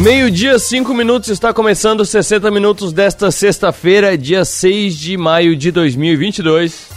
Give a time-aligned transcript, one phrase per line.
[0.00, 6.88] Meio-dia, 5 minutos, está começando 60 minutos desta sexta-feira, dia 6 de maio de 2022.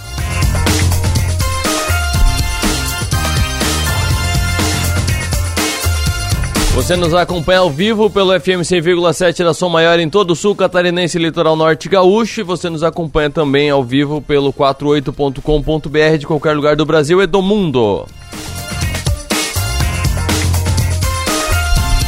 [6.73, 10.55] Você nos acompanha ao vivo pelo FM 100,7 da Som Maior em todo o sul
[10.55, 12.39] catarinense litoral norte gaúcho.
[12.39, 17.27] E você nos acompanha também ao vivo pelo 48.com.br de qualquer lugar do Brasil e
[17.27, 18.05] do mundo.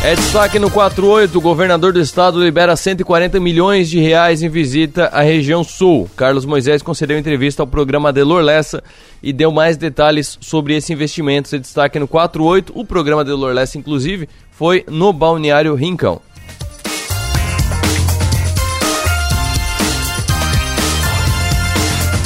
[0.06, 5.08] É destaque no 48, o governador do estado libera 140 milhões de reais em visita
[5.08, 6.08] à região sul.
[6.16, 8.84] Carlos Moisés concedeu entrevista ao programa Delor Lessa
[9.24, 11.56] e deu mais detalhes sobre esse investimento.
[11.56, 16.22] É destaque no 48, o programa Delor Lessa, inclusive, foi no Balneário Rincão.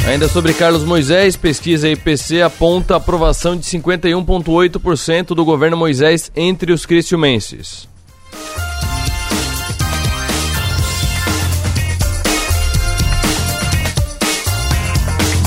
[0.10, 6.84] Ainda sobre Carlos Moisés, pesquisa IPC aponta aprovação de 51,8% do governo Moisés entre os
[6.84, 7.88] cristiumenses.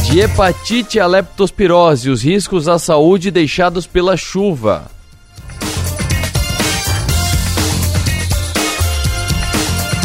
[0.04, 4.88] De hepatite a leptospirose, os riscos à saúde deixados pela chuva.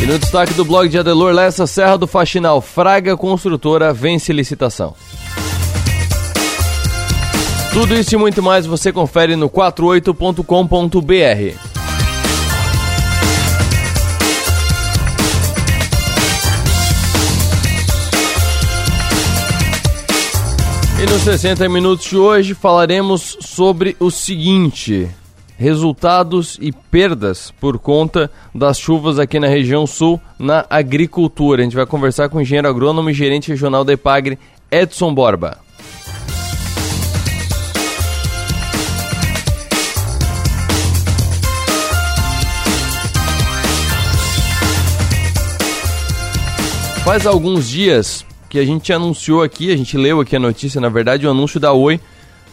[0.01, 4.93] E no destaque do blog de Adelor Lessa, Serra do Faxinal, Fraga Construtora vence licitação.
[7.73, 11.77] Tudo isso e muito mais você confere no 48.com.br.
[20.99, 25.07] E nos 60 minutos de hoje falaremos sobre o seguinte:
[25.57, 31.61] resultados e perdas por conta das chuvas aqui na região sul na agricultura.
[31.61, 34.37] A gente vai conversar com o engenheiro agrônomo e gerente regional da EPAGRE,
[34.71, 35.57] Edson Borba.
[47.03, 50.89] Faz alguns dias que a gente anunciou aqui, a gente leu aqui a notícia, na
[50.89, 51.99] verdade, o anúncio da Oi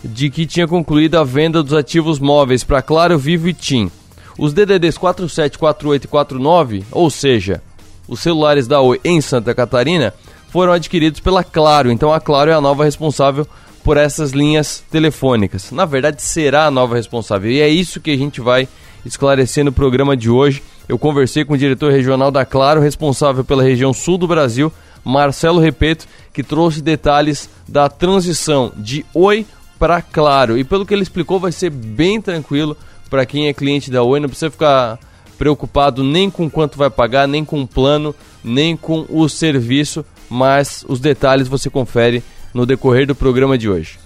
[0.05, 3.91] de que tinha concluído a venda dos ativos móveis para Claro, Vivo e TIM.
[4.39, 7.63] Os DDDs 47, 48 e 49, ou seja,
[8.07, 10.13] os celulares da Oi em Santa Catarina,
[10.51, 11.91] foram adquiridos pela Claro.
[11.91, 13.47] Então a Claro é a nova responsável
[13.83, 15.71] por essas linhas telefônicas.
[15.71, 17.51] Na verdade, será a nova responsável.
[17.51, 18.69] E é isso que a gente vai
[19.05, 20.63] esclarecer no programa de hoje.
[20.89, 24.73] Eu conversei com o diretor regional da Claro, responsável pela região sul do Brasil,
[25.05, 29.47] Marcelo Repeto, que trouxe detalhes da transição de Oi
[29.85, 30.57] para Claro.
[30.57, 32.75] E pelo que ele explicou, vai ser bem tranquilo
[33.11, 34.99] para quem é cliente da Oi, não precisa ficar
[35.37, 40.87] preocupado nem com quanto vai pagar, nem com o plano, nem com o serviço, mas
[40.89, 42.25] os detalhes você confere
[42.55, 43.99] no decorrer do programa de hoje.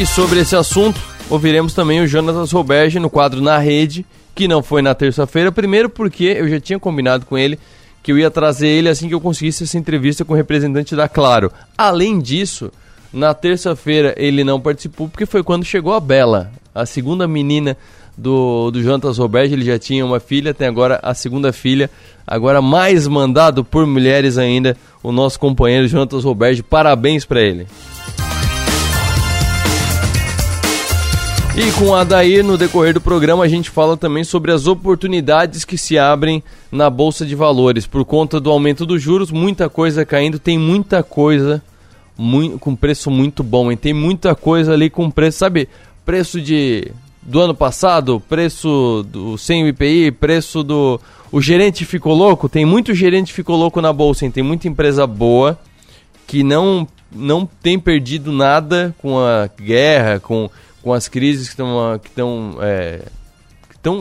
[0.00, 1.00] E sobre esse assunto,
[1.30, 5.88] ouviremos também o Jonas Roberge no quadro Na Rede, que não foi na terça-feira, primeiro
[5.88, 7.60] porque eu já tinha combinado com ele
[8.06, 11.08] que eu ia trazer ele assim que eu conseguisse essa entrevista com o representante da
[11.08, 11.50] Claro.
[11.76, 12.70] Além disso,
[13.12, 17.76] na terça-feira ele não participou porque foi quando chegou a Bela, a segunda menina
[18.16, 19.54] do, do Jonatas Roberto.
[19.54, 21.90] Ele já tinha uma filha, tem agora a segunda filha,
[22.24, 26.62] agora mais mandado por mulheres ainda, o nosso companheiro Jonatas Roberto.
[26.62, 27.66] Parabéns para ele.
[31.58, 35.64] E com a Adair, no decorrer do programa, a gente fala também sobre as oportunidades
[35.64, 37.86] que se abrem na Bolsa de Valores.
[37.86, 41.62] Por conta do aumento dos juros, muita coisa caindo, tem muita coisa
[42.16, 43.72] muito, com preço muito bom.
[43.72, 45.66] E tem muita coisa ali com preço, sabe?
[46.04, 51.00] Preço de do ano passado, preço do sem IPI, preço do.
[51.32, 52.50] O gerente ficou louco?
[52.50, 54.30] Tem muito gerente ficou louco na bolsa, hein?
[54.30, 55.58] tem muita empresa boa
[56.26, 60.50] que não, não tem perdido nada com a guerra, com
[60.86, 63.02] com as crises que estão que estão é,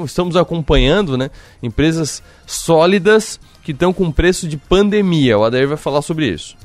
[0.05, 1.31] estamos acompanhando, né?
[1.63, 5.35] Empresas sólidas que estão com preço de pandemia.
[5.35, 6.55] O Adair vai falar sobre isso.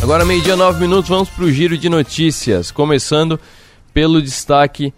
[0.00, 2.70] Agora, meio-dia, nove minutos, vamos para o giro de notícias.
[2.70, 3.40] Começando
[3.92, 4.94] pelo destaque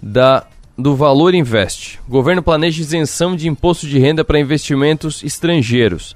[0.00, 0.46] da,
[0.76, 1.98] do Valor Invest.
[2.06, 6.14] O governo planeja isenção de imposto de renda para investimentos estrangeiros.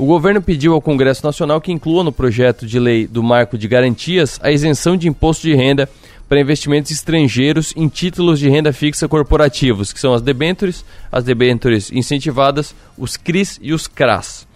[0.00, 3.68] O governo pediu ao Congresso Nacional que inclua no projeto de lei do marco de
[3.68, 5.86] garantias a isenção de imposto de renda
[6.26, 11.92] para investimentos estrangeiros em títulos de renda fixa corporativos, que são as debêntures, as debêntures
[11.92, 14.46] incentivadas, os CRIs e os CRAS.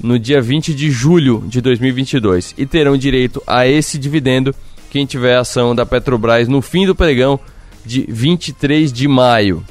[0.00, 2.54] no dia 20 de julho de 2022.
[2.56, 4.54] E terão direito a esse dividendo
[4.90, 7.40] quem tiver ação da Petrobras no fim do pregão
[7.84, 9.64] de 23 de maio.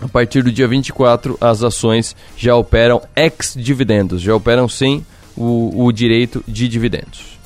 [0.00, 5.04] A partir do dia 24, as ações já operam ex-dividendos, já operam sem
[5.36, 7.38] o, o direito de dividendos.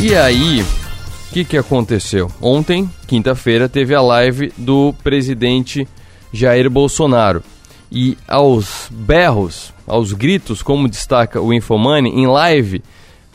[0.00, 2.30] E aí, o que, que aconteceu?
[2.40, 5.86] Ontem, quinta-feira, teve a live do presidente
[6.32, 7.42] Jair Bolsonaro.
[7.90, 12.82] E aos berros, aos gritos, como destaca o Infomani, em live,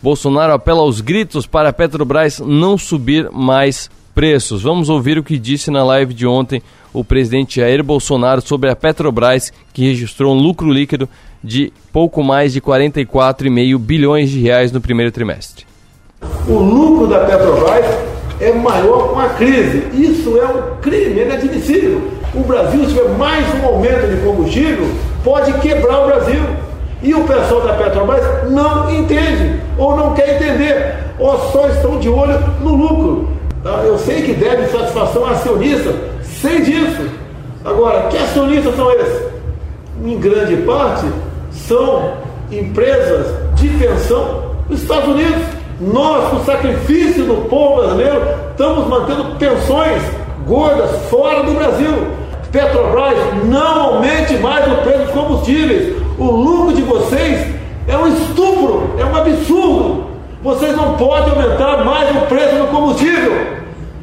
[0.04, 4.62] Bolsonaro apela aos gritos para a Petrobras não subir mais preços.
[4.62, 6.62] Vamos ouvir o que disse na live de ontem
[6.92, 11.08] o presidente Jair Bolsonaro sobre a Petrobras, que registrou um lucro líquido
[11.42, 15.66] de pouco mais de 44,5 bilhões de reais no primeiro trimestre.
[16.50, 17.86] O lucro da Petrobras
[18.42, 19.88] é maior com a crise.
[19.94, 22.12] Isso é um crime, é inadmissível.
[22.36, 24.86] O Brasil, se tiver mais um aumento de combustível,
[25.24, 26.73] pode quebrar o Brasil.
[27.04, 32.08] E o pessoal da Petrobras não entende, ou não quer entender, ou só estão de
[32.08, 33.28] olho no lucro.
[33.62, 33.82] Tá?
[33.84, 37.10] Eu sei que deve satisfação acionista, sei disso.
[37.66, 39.22] Agora, que acionistas são esses?
[40.04, 41.06] Em grande parte,
[41.52, 42.14] são
[42.50, 45.44] empresas de pensão dos Estados Unidos.
[45.82, 48.22] Nós, com o sacrifício do povo brasileiro,
[48.52, 50.02] estamos mantendo pensões
[50.48, 52.08] gordas fora do Brasil.
[52.50, 56.03] Petrobras, não aumente mais o preço dos combustíveis.
[56.24, 57.54] O lucro de vocês
[57.86, 60.06] é um estupro, é um absurdo.
[60.42, 63.46] Vocês não podem aumentar mais o preço do combustível.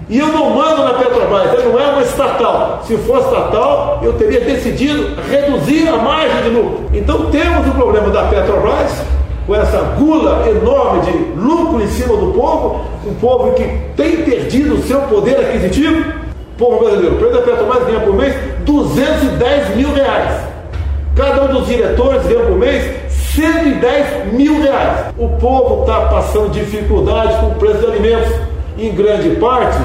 [0.07, 2.83] E eu não mando na Petrobras, ela não é uma estatal.
[2.85, 6.91] Se fosse estatal, eu teria decidido reduzir a margem de lucro.
[6.93, 9.03] Então temos o problema da Petrobras,
[9.47, 13.65] com essa gula enorme de lucro em cima do povo, um povo que
[13.97, 16.05] tem perdido o seu poder aquisitivo.
[16.59, 18.35] Povo brasileiro, o preço da Petrobras ganha por mês
[18.67, 20.50] 210 mil reais.
[21.15, 25.13] Cada um dos diretores ganha por mês 110 mil reais.
[25.19, 28.33] O povo está passando dificuldade com o preço de alimentos,
[28.79, 29.79] em grande parte,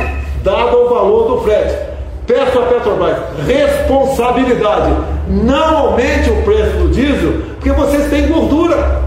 [0.44, 1.76] dado o valor do frete.
[2.28, 4.94] Peço à Petrobras responsabilidade.
[5.28, 9.02] Não aumente o preço do diesel, porque vocês têm gordura.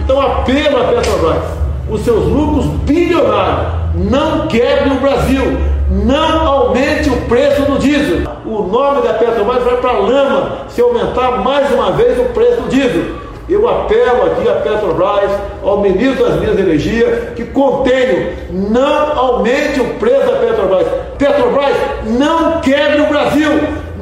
[0.00, 1.42] Então apelo à Petrobras,
[1.88, 5.58] os seus lucros bilionários, não quebrem o Brasil,
[5.92, 8.26] não aumente o preço do diesel.
[8.46, 12.62] O nome da Petrobras vai para a lama se aumentar mais uma vez o preço
[12.62, 13.20] do diesel.
[13.48, 15.30] Eu apelo aqui à Petrobras,
[15.62, 20.86] ao ministro das Minas e Energia, que contenham, não aumente o preço da Petrobras.
[21.18, 23.50] Petrobras, não quebre o Brasil,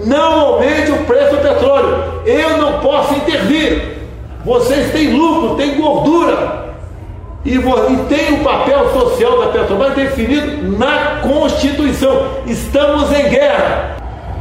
[0.07, 2.05] não aumente o preço do petróleo.
[2.25, 3.99] Eu não posso intervir.
[4.45, 6.70] Vocês têm lucro, têm gordura
[7.45, 12.27] e, e tem o papel social da Petrobras definido na Constituição.
[12.47, 13.97] Estamos em guerra.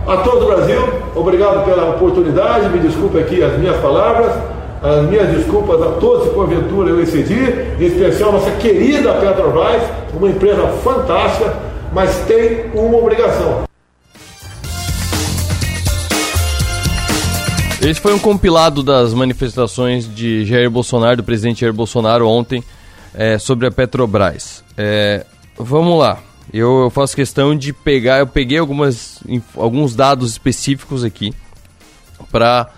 [0.07, 0.81] A todo o Brasil,
[1.15, 4.31] obrigado pela oportunidade, me desculpe aqui as minhas palavras,
[4.81, 7.35] as minhas desculpas a todos se porventura eu excedi,
[7.79, 11.53] em especial nossa querida Petrobras, uma empresa fantástica,
[11.93, 13.63] mas tem uma obrigação.
[17.81, 22.63] Esse foi um compilado das manifestações de Jair Bolsonaro, do presidente Jair Bolsonaro ontem,
[23.19, 24.63] é, sobre a Petrobras.
[24.77, 25.25] É,
[25.57, 26.19] vamos lá.
[26.53, 29.21] Eu, eu, faço questão de pegar, eu peguei algumas,
[29.57, 31.33] alguns dados específicos aqui
[32.31, 32.69] para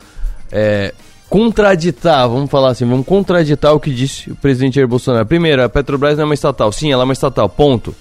[0.51, 0.95] é,
[1.29, 5.27] contraditar, vamos falar assim, vamos contraditar o que disse o presidente Jair Bolsonaro.
[5.27, 6.71] Primeiro, a Petrobras não é uma estatal.
[6.71, 7.95] Sim, ela é uma estatal, ponto.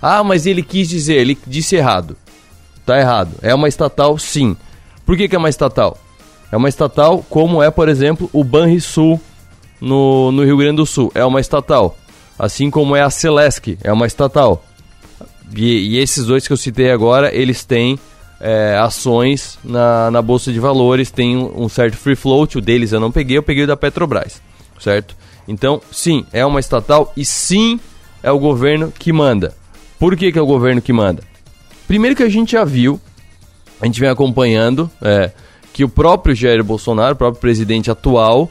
[0.00, 2.18] Ah, mas ele quis dizer, ele disse errado.
[2.84, 3.30] Tá errado.
[3.40, 4.54] É uma estatal, sim.
[5.06, 5.96] Por que, que é uma estatal?
[6.52, 9.18] É uma estatal como é, por exemplo, o Banrisul
[9.80, 11.10] no, no Rio Grande do Sul.
[11.14, 11.96] É uma estatal.
[12.38, 14.64] Assim como é a Celesc, é uma estatal.
[15.54, 17.98] E, e esses dois que eu citei agora, eles têm
[18.40, 22.92] é, ações na, na Bolsa de Valores, tem um, um certo free float, o deles
[22.92, 24.40] eu não peguei, eu peguei o da Petrobras,
[24.78, 25.16] certo?
[25.46, 27.80] Então, sim, é uma estatal e sim
[28.22, 29.54] é o governo que manda.
[29.98, 31.22] Por que, que é o governo que manda?
[31.86, 33.00] Primeiro que a gente já viu,
[33.80, 35.32] a gente vem acompanhando, é,
[35.72, 38.50] que o próprio Jair Bolsonaro, o próprio presidente atual,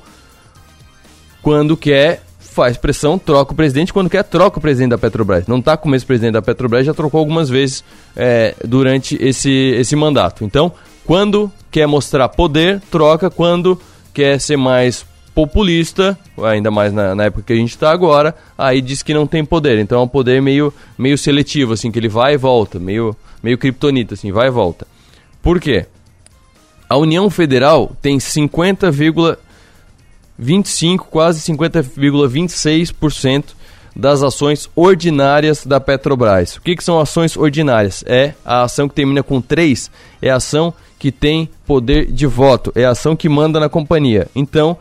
[1.48, 5.48] quando quer faz pressão, troca o presidente, quando quer troca o presidente da Petrobras.
[5.48, 7.86] Não está com o mesmo presidente da Petrobras, já trocou algumas vezes
[8.18, 10.44] é, durante esse, esse mandato.
[10.44, 10.74] Então,
[11.06, 13.80] quando quer mostrar poder, troca, quando
[14.14, 18.82] quer ser mais populista, ainda mais na, na época que a gente está agora, aí
[18.82, 19.80] diz que não tem poder.
[19.80, 23.58] Então é um poder meio, meio seletivo, assim, que ele vai e volta, meio, meio
[23.58, 24.86] kryptonita, assim, vai e volta.
[25.42, 25.86] Por quê?
[26.90, 28.20] A União Federal tem
[30.40, 33.44] 50,25, quase 50,26%
[33.96, 36.58] das ações ordinárias da Petrobras.
[36.58, 38.04] O que, que são ações ordinárias?
[38.06, 39.90] É a ação que termina com 3,
[40.22, 44.28] é a ação que tem poder de voto, é a ação que manda na companhia.
[44.36, 44.78] Então,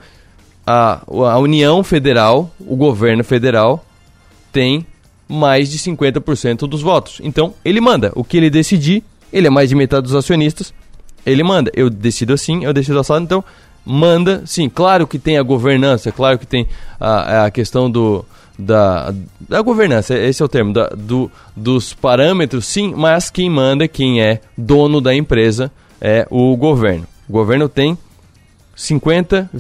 [0.67, 3.85] a, a União Federal, o governo federal,
[4.53, 4.87] tem
[5.29, 7.21] mais de 50% dos votos.
[7.23, 8.13] Então, ele manda.
[8.15, 10.73] O que ele decidir, ele é mais de metade dos acionistas,
[11.25, 11.71] ele manda.
[11.75, 13.45] Eu decido assim, eu decido assado, então
[13.87, 14.69] manda, sim.
[14.69, 16.67] Claro que tem a governança, claro que tem
[16.99, 18.25] a, a questão do,
[18.59, 23.87] da, da governança, esse é o termo, da, do, dos parâmetros, sim, mas quem manda,
[23.87, 27.07] quem é dono da empresa é o governo.
[27.29, 27.97] O governo tem
[28.75, 29.51] 50,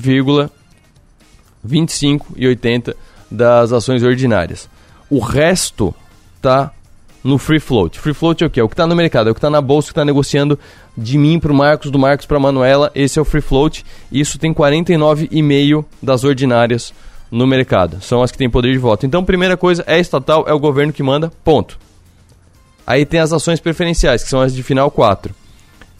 [1.64, 2.97] 25 e 80
[3.30, 4.68] das ações ordinárias.
[5.09, 5.95] O resto
[6.40, 6.73] tá
[7.26, 7.99] no free float.
[7.99, 8.61] Free float é o que?
[8.61, 10.59] É o que está no mercado, é o que está na bolsa, que está negociando
[10.97, 12.90] de mim para o Marcos, do Marcos para a Manuela.
[12.95, 13.85] Esse é o free float.
[14.11, 16.95] Isso tem 49,5 das ordinárias
[17.30, 18.00] no mercado.
[18.00, 19.04] São as que têm poder de voto.
[19.04, 21.78] Então, primeira coisa, é estatal, é o governo que manda, ponto.
[22.87, 25.35] Aí tem as ações preferenciais, que são as de final 4.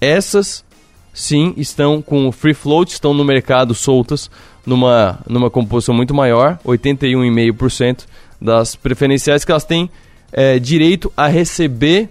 [0.00, 0.64] Essas,
[1.12, 4.30] sim, estão com o free float, estão no mercado soltas,
[4.64, 8.04] numa, numa composição muito maior, 81,5%
[8.40, 9.90] das preferenciais que elas têm
[10.33, 12.11] é, direito a receber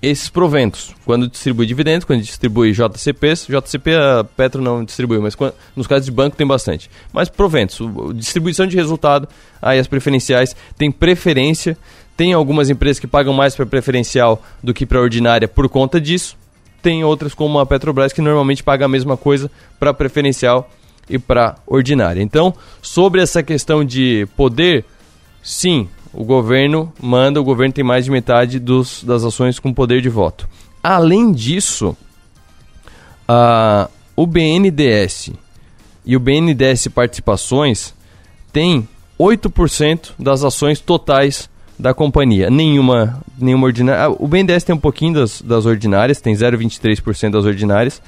[0.00, 0.94] esses proventos.
[1.04, 6.04] Quando distribui dividendos, quando distribui JCPs, JCP a Petro não distribui, mas quando, nos casos
[6.04, 6.90] de banco tem bastante.
[7.12, 7.78] Mas proventos,
[8.14, 9.28] distribuição de resultado,
[9.60, 11.76] aí as preferenciais têm preferência.
[12.16, 16.36] Tem algumas empresas que pagam mais para preferencial do que para ordinária por conta disso.
[16.82, 20.70] Tem outras como a Petrobras que normalmente paga a mesma coisa para preferencial
[21.08, 22.22] e para ordinária.
[22.22, 24.84] Então, sobre essa questão de poder,
[25.42, 30.00] sim, o governo manda, o governo tem mais de metade dos, das ações com poder
[30.00, 30.48] de voto.
[30.82, 31.94] Além disso,
[34.16, 35.32] o BNDES
[36.06, 37.94] e o BNDES Participações
[38.50, 38.88] têm
[39.20, 42.48] 8% das ações totais da companhia.
[42.48, 44.16] Nenhuma, nenhuma ordinária.
[44.18, 48.00] O BNDES tem um pouquinho das, das ordinárias, tem 0,23% das ordinárias,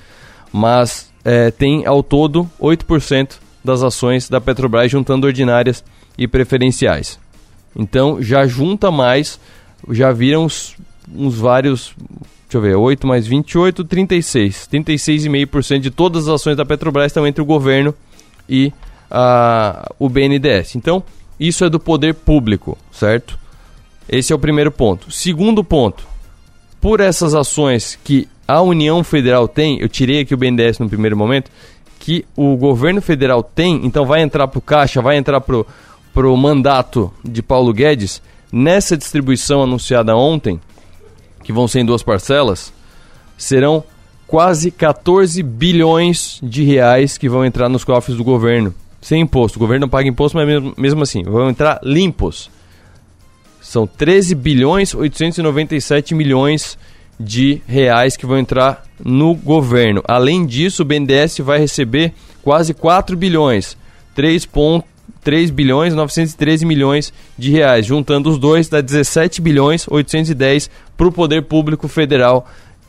[0.51, 5.85] mas é, tem ao todo 8% das ações da Petrobras juntando ordinárias
[6.17, 7.19] e preferenciais.
[7.77, 9.39] Então já junta mais,
[9.91, 10.77] já viram uns,
[11.15, 11.95] uns vários,
[12.45, 14.69] deixa eu ver, 8 mais 28, 36.
[14.73, 17.95] 36,5% de todas as ações da Petrobras estão entre o governo
[18.49, 18.73] e
[19.99, 20.77] o BNDES.
[20.77, 21.03] Então,
[21.39, 23.39] isso é do poder público, certo?
[24.09, 25.11] Esse é o primeiro ponto.
[25.11, 26.07] Segundo ponto,
[26.81, 31.17] por essas ações que a União Federal tem, eu tirei aqui o BNDES no primeiro
[31.17, 31.51] momento,
[31.99, 35.65] que o governo federal tem, então vai entrar para o caixa, vai entrar para
[36.27, 38.23] o mandato de Paulo Guedes,
[38.53, 40.61] nessa distribuição anunciada ontem,
[41.45, 42.73] que vão ser em duas parcelas,
[43.37, 43.85] serão
[44.27, 49.59] quase 14 bilhões de reais que vão entrar nos cofres do governo, sem imposto.
[49.59, 52.51] O governo não paga imposto, mas mesmo, mesmo assim, vão entrar limpos.
[53.61, 56.79] São 13 bilhões 897 milhões
[57.19, 60.03] de reais que vão entrar no governo.
[60.07, 63.77] Além disso, o BNDES vai receber quase 4 bilhões,
[64.15, 64.47] 3,
[65.23, 67.87] 3 bilhões 913 milhões de reais.
[67.87, 72.49] Juntando os dois, dá 17 bilhões 810 para o poder público federal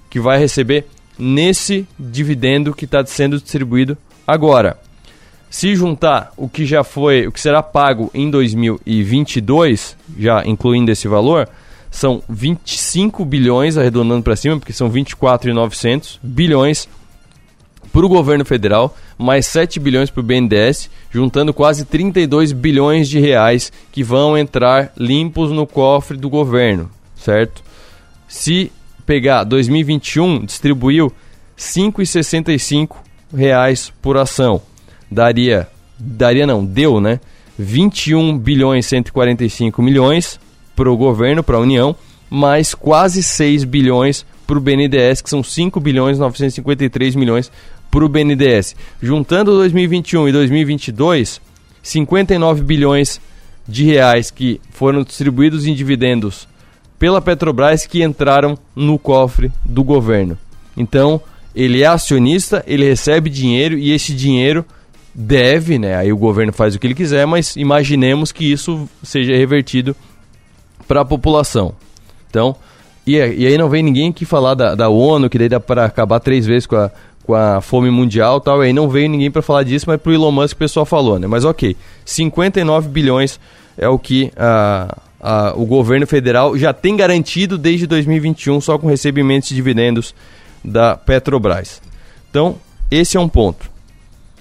[0.10, 0.86] que vai receber
[1.18, 4.78] nesse dividendo que está sendo distribuído agora.
[5.50, 11.08] Se juntar o que já foi, o que será pago em 2022, já incluindo esse
[11.08, 11.50] valor,
[11.90, 16.88] são 25 bilhões, arredondando para cima, porque são 24,900 bilhões
[17.91, 23.19] para o governo federal, mais 7 bilhões para o BNDES, juntando quase 32 bilhões de
[23.19, 27.63] reais que vão entrar limpos no cofre do governo, certo?
[28.27, 28.72] Se
[29.05, 31.12] pegar 2021, distribuiu
[31.58, 32.98] 5,65
[33.36, 34.62] reais por ação.
[35.10, 35.67] Daria,
[35.98, 37.19] daria não, deu, né?
[37.58, 40.39] 21 bilhões 145 milhões
[40.75, 41.96] para o governo, para a União,
[42.29, 47.51] mais quase 6 bilhões para o BNDES, que são 5 bilhões 953 milhões
[47.89, 48.75] para o BNDES.
[49.01, 51.41] Juntando 2021 e 2022,
[51.81, 53.22] 59 bilhões
[53.67, 56.48] de reais que foram distribuídos em dividendos
[56.98, 60.38] pela Petrobras que entraram no cofre do governo.
[60.75, 61.22] Então,
[61.55, 64.65] ele é acionista, ele recebe dinheiro e esse dinheiro
[65.13, 65.96] deve, né?
[65.96, 69.96] Aí o governo faz o que ele quiser, mas imaginemos que isso seja revertido
[70.88, 71.74] para a população.
[72.29, 72.55] Então,
[73.05, 76.19] e, aí não vem ninguém aqui falar da, da ONU, que daí dá para acabar
[76.19, 76.91] três vezes com a,
[77.30, 78.64] com a fome mundial tal.
[78.64, 81.20] E aí não veio ninguém para falar disso, mas pro Elon Musk o pessoal falou,
[81.20, 81.28] né?
[81.28, 83.40] Mas ok, 59 bilhões
[83.78, 88.88] é o que a, a, o governo federal já tem garantido desde 2021 só com
[88.88, 90.16] recebimentos de dividendos
[90.66, 91.80] da Petrobras.
[92.32, 92.56] Então,
[92.90, 93.70] esse é um ponto.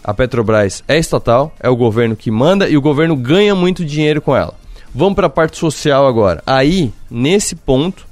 [0.03, 4.23] A Petrobras é estatal, é o governo que manda e o governo ganha muito dinheiro
[4.23, 4.55] com ela.
[4.95, 6.43] Vamos para a parte social agora.
[6.47, 8.07] Aí, nesse ponto,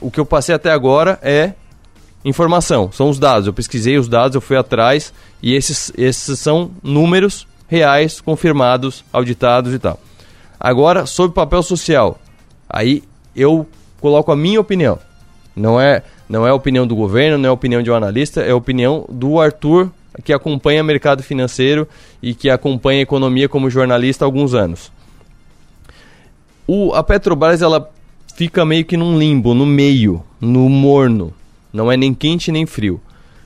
[0.00, 1.52] o que eu passei até agora é
[2.24, 3.46] informação, são os dados.
[3.46, 9.72] Eu pesquisei os dados, eu fui atrás e esses, esses são números reais, confirmados, auditados
[9.74, 10.00] e tal.
[10.58, 12.18] Agora, sobre papel social.
[12.68, 13.02] Aí
[13.34, 13.66] eu
[14.00, 14.98] coloco a minha opinião.
[15.54, 18.40] Não é, não é a opinião do governo, não é a opinião de um analista,
[18.40, 19.90] é a opinião do Arthur,
[20.24, 21.86] que acompanha mercado financeiro
[22.22, 24.92] e que acompanha economia como jornalista há alguns anos.
[26.66, 27.90] O, a Petrobras ela
[28.34, 31.32] fica meio que num limbo, no meio, no morno.
[31.72, 33.00] Não é nem quente nem frio.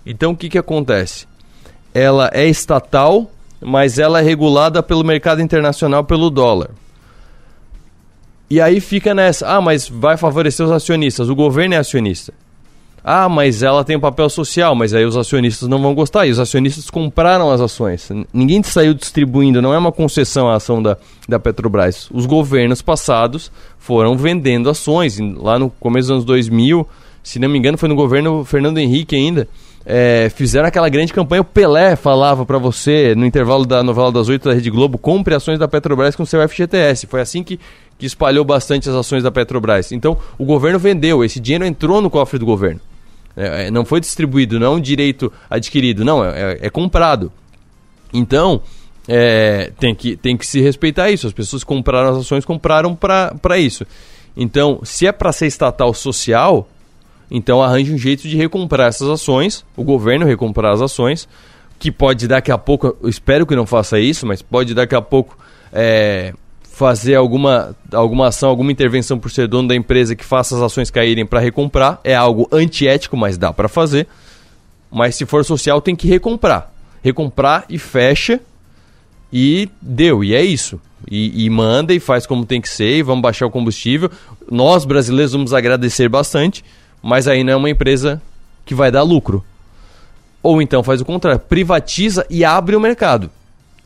[0.04, 1.26] Então o que, que acontece?
[1.94, 6.70] Ela é estatal, mas ela é regulada pelo mercado internacional pelo dólar.
[8.50, 12.34] E aí fica nessa, ah, mas vai favorecer os acionistas, o governo é acionista.
[13.04, 16.26] Ah, mas ela tem um papel social, mas aí os acionistas não vão gostar.
[16.26, 18.08] E os acionistas compraram as ações.
[18.32, 20.96] Ninguém saiu distribuindo, não é uma concessão a ação da,
[21.28, 22.08] da Petrobras.
[22.12, 25.18] Os governos passados foram vendendo ações.
[25.18, 26.86] Lá no começo dos anos 2000,
[27.22, 29.48] se não me engano, foi no governo Fernando Henrique ainda.
[29.84, 31.42] É, fizeram aquela grande campanha.
[31.42, 35.34] O Pelé falava para você, no intervalo da novela das oito da Rede Globo, compre
[35.34, 37.06] ações da Petrobras com seu FGTS.
[37.06, 37.58] Foi assim que,
[37.98, 39.92] que espalhou bastante as ações da Petrobras.
[39.92, 42.80] Então, o governo vendeu, esse dinheiro entrou no cofre do governo.
[43.36, 47.32] É, é, não foi distribuído, não é um direito adquirido, não, é, é, é comprado.
[48.12, 48.60] Então,
[49.08, 51.26] é, tem, que, tem que se respeitar isso.
[51.26, 53.86] As pessoas compraram as ações, compraram para isso.
[54.36, 56.68] Então, se é para ser estatal social,
[57.34, 61.26] então arranje um jeito de recomprar essas ações, o governo recomprar as ações,
[61.78, 65.00] que pode daqui a pouco, eu espero que não faça isso, mas pode daqui a
[65.00, 65.36] pouco
[65.72, 70.62] é, fazer alguma, alguma ação, alguma intervenção por ser dono da empresa que faça as
[70.62, 71.98] ações caírem para recomprar.
[72.04, 74.06] É algo antiético, mas dá para fazer.
[74.90, 76.70] Mas se for social, tem que recomprar.
[77.02, 78.40] Recomprar e fecha
[79.32, 80.78] e deu, e é isso.
[81.10, 84.10] E, e, manda e faz como tem que ser, e vamos baixar o combustível.
[84.50, 86.64] Nós, brasileiros, vamos agradecer bastante,
[87.02, 88.22] mas aí não é uma empresa
[88.64, 89.44] que vai dar lucro.
[90.42, 93.30] Ou então faz o contrário, privatiza e abre o mercado.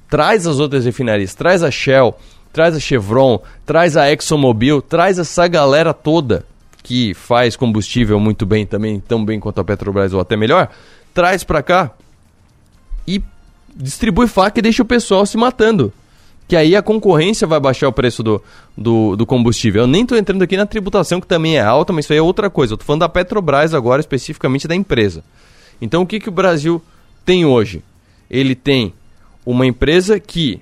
[0.08, 2.16] Traz as outras refinarias, traz a Shell,
[2.52, 6.44] traz a Chevron, traz a ExxonMobil, traz essa galera toda
[6.82, 10.68] que faz combustível muito bem também, tão bem quanto a Petrobras ou até melhor,
[11.12, 11.90] traz para cá
[13.06, 13.20] e
[13.74, 15.92] distribui faca e deixa o pessoal se matando.
[16.48, 18.42] Que aí a concorrência vai baixar o preço do,
[18.76, 19.82] do, do combustível.
[19.82, 22.22] Eu nem estou entrando aqui na tributação, que também é alta, mas isso aí é
[22.22, 22.74] outra coisa.
[22.74, 25.24] Eu tô falando da Petrobras agora, especificamente da empresa.
[25.80, 26.80] Então o que, que o Brasil
[27.24, 27.82] tem hoje?
[28.30, 28.94] Ele tem
[29.44, 30.60] uma empresa que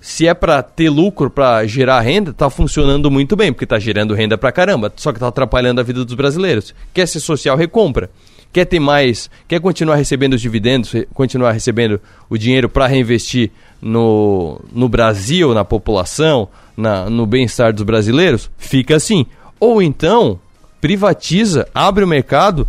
[0.00, 4.14] se é para ter lucro, para gerar renda, tá funcionando muito bem, porque tá gerando
[4.14, 6.74] renda pra caramba, só que tá atrapalhando a vida dos brasileiros.
[6.94, 8.10] Quer ser social, recompra.
[8.52, 14.60] Quer ter mais, quer continuar recebendo os dividendos, continuar recebendo o dinheiro para reinvestir no,
[14.72, 18.50] no Brasil, na população, na, no bem-estar dos brasileiros?
[18.58, 19.26] Fica assim.
[19.60, 20.38] Ou então,
[20.80, 22.66] privatiza, abre o mercado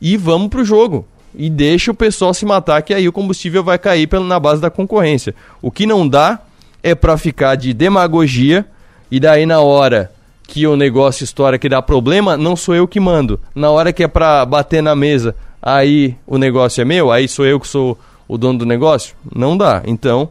[0.00, 3.78] e vamos pro jogo e deixa o pessoal se matar, que aí o combustível vai
[3.78, 5.34] cair na base da concorrência.
[5.62, 6.40] O que não dá
[6.82, 8.66] é para ficar de demagogia
[9.10, 10.10] e daí na hora
[10.46, 13.38] que o negócio estoura que dá problema, não sou eu que mando.
[13.54, 17.46] Na hora que é para bater na mesa, aí o negócio é meu, aí sou
[17.46, 19.14] eu que sou o dono do negócio?
[19.34, 19.82] Não dá.
[19.86, 20.28] Então,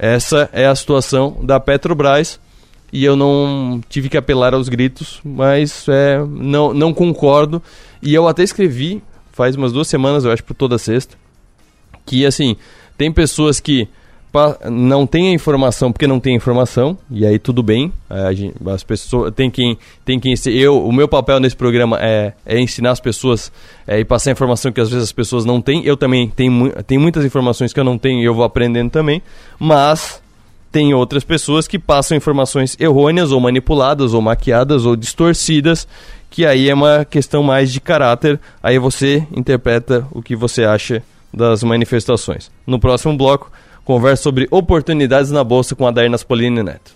[0.00, 2.40] essa é a situação da Petrobras
[2.90, 7.62] e eu não tive que apelar aos gritos, mas é, não, não concordo.
[8.02, 11.16] E eu até escrevi faz umas duas semanas, eu acho, por toda sexta,
[12.04, 12.56] que assim,
[12.98, 13.88] tem pessoas que
[14.70, 17.92] não tem a informação porque não tem informação, e aí tudo bem.
[18.08, 22.32] É, gente, as pessoas tem quem tem quem eu o meu papel nesse programa é,
[22.46, 23.52] é ensinar as pessoas
[23.86, 25.84] é, e passar informação que às vezes as pessoas não têm.
[25.84, 29.22] Eu também tenho, tenho muitas informações que eu não tenho e eu vou aprendendo também,
[29.58, 30.22] mas
[30.70, 35.86] tem outras pessoas que passam informações errôneas ou manipuladas ou maquiadas ou distorcidas,
[36.30, 38.38] que aí é uma questão mais de caráter.
[38.62, 42.50] Aí você interpreta o que você acha das manifestações.
[42.66, 43.50] No próximo bloco,
[43.90, 46.92] conversa sobre oportunidades na bolsa com a Dair Naspolini Neto.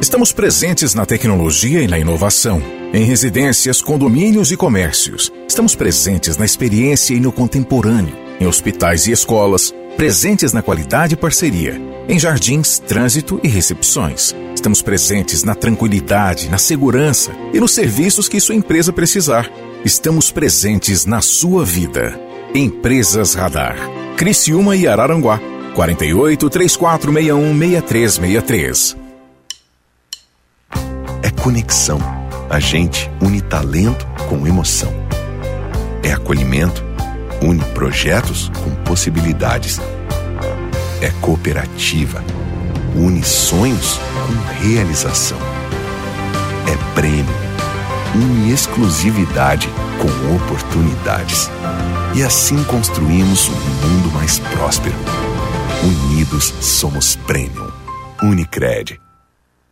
[0.00, 2.60] Estamos presentes na tecnologia e na inovação,
[2.92, 5.32] em residências, condomínios e comércios.
[5.48, 11.16] Estamos presentes na experiência e no contemporâneo, em hospitais e escolas, presentes na qualidade e
[11.16, 14.34] parceria, em jardins, trânsito e recepções.
[14.52, 19.48] Estamos presentes na tranquilidade, na segurança e nos serviços que sua empresa precisar.
[19.86, 22.18] Estamos presentes na sua vida.
[22.52, 23.76] Empresas Radar.
[24.16, 25.38] Criciúma e Araranguá.
[25.76, 28.96] 48 3461 6363
[31.22, 32.00] é conexão.
[32.50, 34.92] A gente une talento com emoção.
[36.02, 36.82] É acolhimento,
[37.40, 39.80] une projetos com possibilidades.
[41.00, 42.24] É cooperativa,
[42.96, 45.38] une sonhos com realização.
[46.66, 47.45] É prêmio,
[48.16, 49.68] une exclusividade
[50.00, 51.50] com oportunidades.
[52.16, 54.94] E assim construímos um mundo mais próspero.
[55.84, 57.70] Unidos somos Premium.
[58.22, 58.98] Unicred.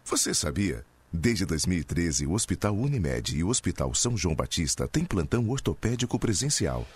[0.05, 0.85] Você sabia?
[1.11, 6.87] Desde 2013, o Hospital Unimed e o Hospital São João Batista têm plantão ortopédico presencial.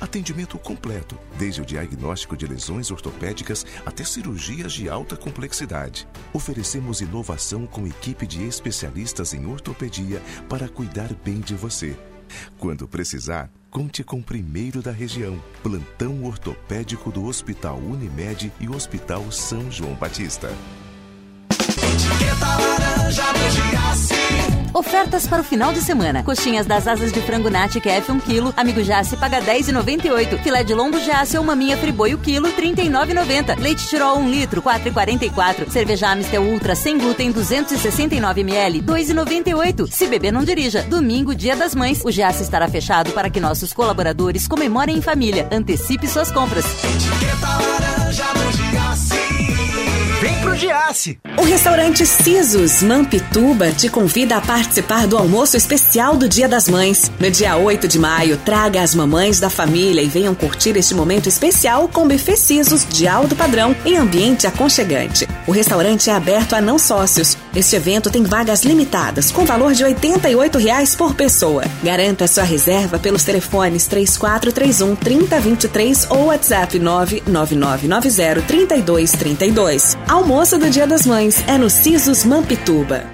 [0.00, 6.06] Atendimento completo, desde o diagnóstico de lesões ortopédicas até cirurgias de alta complexidade.
[6.32, 11.96] Oferecemos inovação com equipe de especialistas em ortopedia para cuidar bem de você.
[12.58, 15.42] Quando precisar, conte com o primeiro da região.
[15.62, 20.48] Plantão ortopédico do Hospital Unimed e Hospital São João Batista.
[21.60, 23.38] Etiqueta laranja.
[24.72, 26.22] Ofertas para o final de semana.
[26.22, 30.38] Coxinhas das asas de frango Nati KF 1 kg, amigo Jace paga 10,98.
[30.38, 33.58] Filé de lombo Jace ou maminha friboi o quilo, 39,90.
[33.58, 35.70] Leite Tirol 1 litro, 4,44.
[35.70, 39.90] Cerveja Amistel Ultra sem glúten 269 ml, 2,98.
[39.90, 40.82] Se beber não dirija.
[40.82, 45.48] Domingo, dia das mães, o Jace estará fechado para que nossos colaboradores comemorem em família.
[45.50, 46.64] Antecipe suas compras.
[46.84, 47.87] Etiqueta
[51.36, 57.12] O restaurante Sisos Mampituba te convida a participar do almoço especial do Dia das Mães.
[57.20, 61.28] No dia 8 de maio, traga as mamães da família e venham curtir este momento
[61.28, 65.28] especial com buffet Sisos de alto padrão em ambiente aconchegante.
[65.46, 67.36] O restaurante é aberto a não sócios.
[67.54, 71.64] Este evento tem vagas limitadas, com valor de 88 reais por pessoa.
[71.82, 79.96] Garanta sua reserva pelos telefones 3431 3023 ou WhatsApp 99990 3232.
[80.08, 83.04] Almoço Almoço do Dia das Mães é no Sisos Mampituba.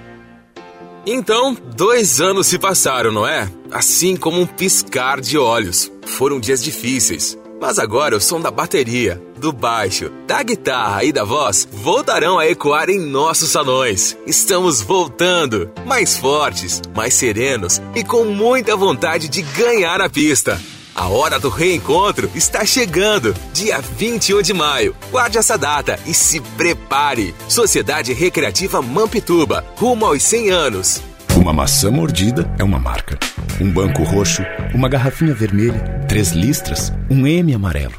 [1.07, 3.51] Então, dois anos se passaram, não é?
[3.71, 5.91] Assim como um piscar de olhos.
[6.05, 7.39] Foram dias difíceis.
[7.59, 12.47] Mas agora o som da bateria, do baixo, da guitarra e da voz voltarão a
[12.47, 14.15] ecoar em nossos salões.
[14.27, 20.61] Estamos voltando, mais fortes, mais serenos e com muita vontade de ganhar a pista.
[20.95, 24.95] A hora do reencontro está chegando, dia 21 de maio.
[25.11, 27.35] Guarde essa data e se prepare.
[27.49, 31.03] Sociedade Recreativa Mampituba, rumo aos 100 anos.
[31.35, 33.19] Uma maçã mordida é uma marca.
[33.61, 37.95] Um banco roxo, uma garrafinha vermelha, três listras, um M amarelo.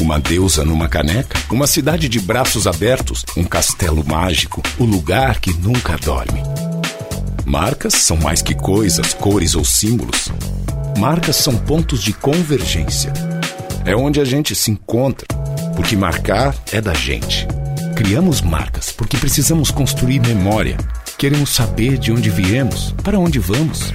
[0.00, 5.52] Uma deusa numa caneca, uma cidade de braços abertos, um castelo mágico, o lugar que
[5.52, 6.42] nunca dorme.
[7.48, 10.30] Marcas são mais que coisas, cores ou símbolos.
[10.98, 13.10] Marcas são pontos de convergência.
[13.86, 15.26] É onde a gente se encontra,
[15.74, 17.48] porque marcar é da gente.
[17.96, 20.76] Criamos marcas porque precisamos construir memória.
[21.16, 23.94] Queremos saber de onde viemos, para onde vamos.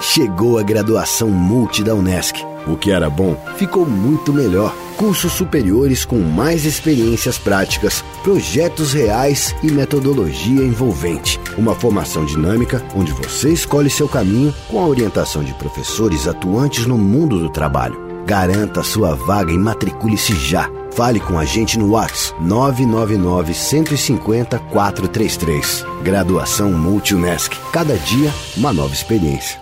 [0.00, 2.44] Chegou a graduação Multi da Unesc.
[2.66, 4.74] O que era bom ficou muito melhor.
[4.96, 11.40] Cursos superiores com mais experiências práticas, projetos reais e metodologia envolvente.
[11.58, 16.96] Uma formação dinâmica onde você escolhe seu caminho com a orientação de professores atuantes no
[16.96, 20.70] mundo do trabalho Garanta sua vaga e matricule-se já.
[20.92, 25.84] Fale com a gente no WhatsApp 999 150 433.
[26.02, 27.56] Graduação Multunesc.
[27.72, 29.61] Cada dia, uma nova experiência.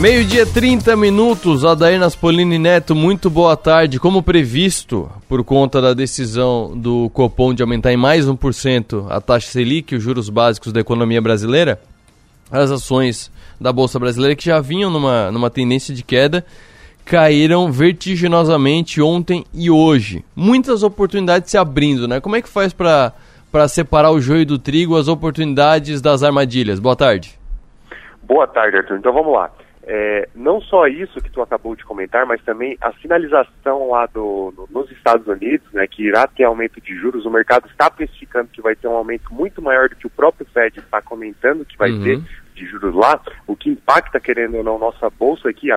[0.00, 3.98] Meio-dia 30 minutos, Adair Naspolini Neto, muito boa tarde.
[3.98, 9.48] Como previsto, por conta da decisão do Copom de aumentar em mais 1% a taxa
[9.48, 11.80] Selic, os juros básicos da economia brasileira,
[12.48, 13.28] as ações
[13.60, 16.46] da Bolsa Brasileira, que já vinham numa, numa tendência de queda,
[17.04, 20.24] caíram vertiginosamente ontem e hoje.
[20.36, 22.20] Muitas oportunidades se abrindo, né?
[22.20, 23.12] Como é que faz para
[23.68, 26.78] separar o joio do trigo, as oportunidades das armadilhas?
[26.78, 27.36] Boa tarde.
[28.22, 28.98] Boa tarde, Arthur.
[28.98, 29.50] Então vamos lá.
[29.90, 34.52] É, não só isso que tu acabou de comentar, mas também a sinalização lá do,
[34.54, 38.50] no, nos Estados Unidos, né, que irá ter aumento de juros, o mercado está precificando
[38.52, 41.78] que vai ter um aumento muito maior do que o próprio Fed está comentando que
[41.78, 42.04] vai uhum.
[42.04, 42.20] ter
[42.54, 45.68] de juros lá, o que impacta, querendo ou não, nossa bolsa aqui,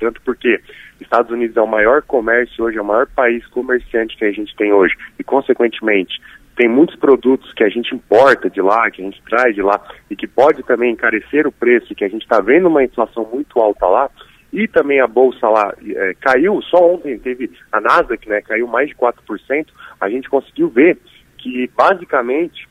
[0.00, 0.60] tanto porque
[1.00, 4.56] Estados Unidos é o maior comércio hoje, é o maior país comerciante que a gente
[4.56, 6.20] tem hoje, e consequentemente
[6.56, 9.80] tem muitos produtos que a gente importa de lá, que a gente traz de lá,
[10.10, 13.28] e que pode também encarecer o preço, e que a gente está vendo uma inflação
[13.30, 14.10] muito alta lá,
[14.52, 18.88] e também a bolsa lá é, caiu, só ontem teve a Nasdaq, né, caiu mais
[18.88, 19.66] de 4%,
[20.00, 20.96] a gente conseguiu ver
[21.38, 22.68] que basicamente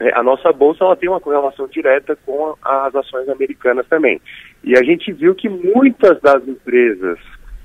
[0.00, 4.18] é, a nossa bolsa ela tem uma correlação direta com as ações americanas também.
[4.64, 7.18] E a gente viu que muitas das empresas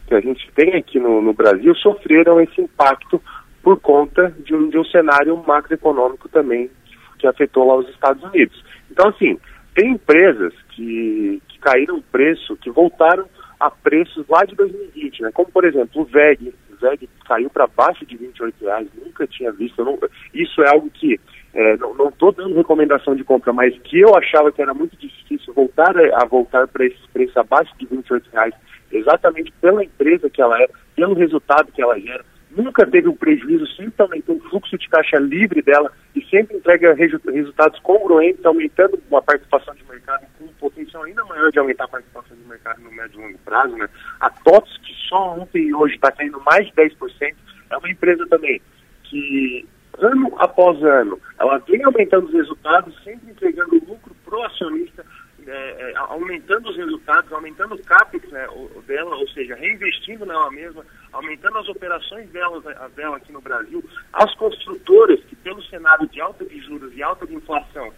[0.05, 3.21] que a gente tem aqui no, no Brasil sofreram esse impacto
[3.65, 6.69] por conta de um, de um cenário macroeconômico também
[7.17, 8.63] que, afetou lá os Estados Unidos.
[8.91, 9.39] Então, assim,
[9.73, 13.25] tem empresas que, que caíram preço, que voltaram
[13.59, 15.31] a preços lá de 2020, né?
[15.33, 16.53] Como, por exemplo, o VEG.
[16.71, 19.83] O VEG caiu para baixo de 28 reais, nunca tinha visto.
[19.83, 19.97] Não,
[20.31, 21.19] isso é algo que
[21.55, 25.51] é, não estou dando recomendação de compra, mas que eu achava que era muito difícil
[25.55, 28.53] voltar a, a voltar para esses preços abaixo de 28 reais,
[28.91, 32.23] exatamente pela empresa que ela era, pelo resultado que ela gera
[32.55, 36.93] nunca teve um prejuízo, sempre aumentou o fluxo de caixa livre dela e sempre entrega
[36.93, 41.85] resu resultados congruentes, aumentando a participação de mercado com um potencial ainda maior de aumentar
[41.85, 43.75] a participação de mercado no médio e longo prazo.
[43.75, 43.87] Né?
[44.19, 47.35] A TOTS, que só ontem e hoje está caindo mais de 10%,
[47.69, 48.61] é uma empresa também
[49.03, 49.67] que
[49.99, 55.05] ano após ano ela vem aumentando os resultados, sempre entregando lucro pro acionista,
[55.47, 58.47] é, é, aumentando os resultados, aumentando o CAPEX né,
[58.87, 62.61] dela, ou seja, reinvestindo nela mesma, aumentando as operações dela,
[62.95, 67.27] dela aqui no Brasil, as construtoras que pelo cenário de alta de juros e alta
[67.27, 67.93] de inflação,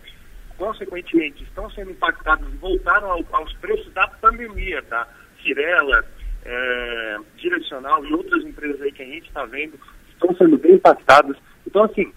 [0.57, 5.07] consequentemente estão sendo impactadas e voltaram ao, aos preços da pandemia, tá?
[5.41, 6.03] Cirela,
[6.43, 9.79] é, Direcional e outras empresas aí que a gente está vendo
[10.11, 11.37] estão sendo bem impactadas.
[11.65, 12.11] Então, assim,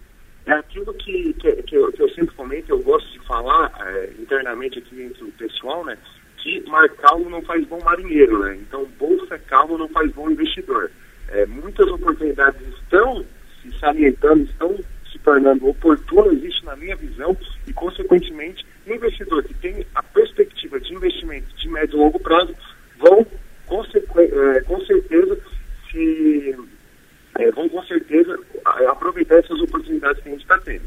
[0.46, 4.10] é aquilo que, que, que, eu, que eu sempre comento, eu gosto de falar é,
[4.18, 5.96] internamente aqui entre o pessoal, né?
[6.38, 8.56] Que mar calmo não faz bom marinheiro, né?
[8.56, 10.90] Então, bolsa calmo não faz bom investidor.
[11.28, 13.24] É, muitas oportunidades estão
[13.62, 14.76] se salientando, estão
[15.12, 20.80] se tornando oportunas, isso na minha visão, e, consequentemente, o investidor que tem a perspectiva
[20.80, 22.54] de investimento de médio e longo prazo
[22.98, 23.26] vão,
[23.66, 23.82] com,
[24.18, 25.38] é, com certeza,
[25.90, 26.56] se
[27.38, 28.38] é, vão com certeza
[28.88, 30.84] aproveitar essas oportunidades que a gente está tendo.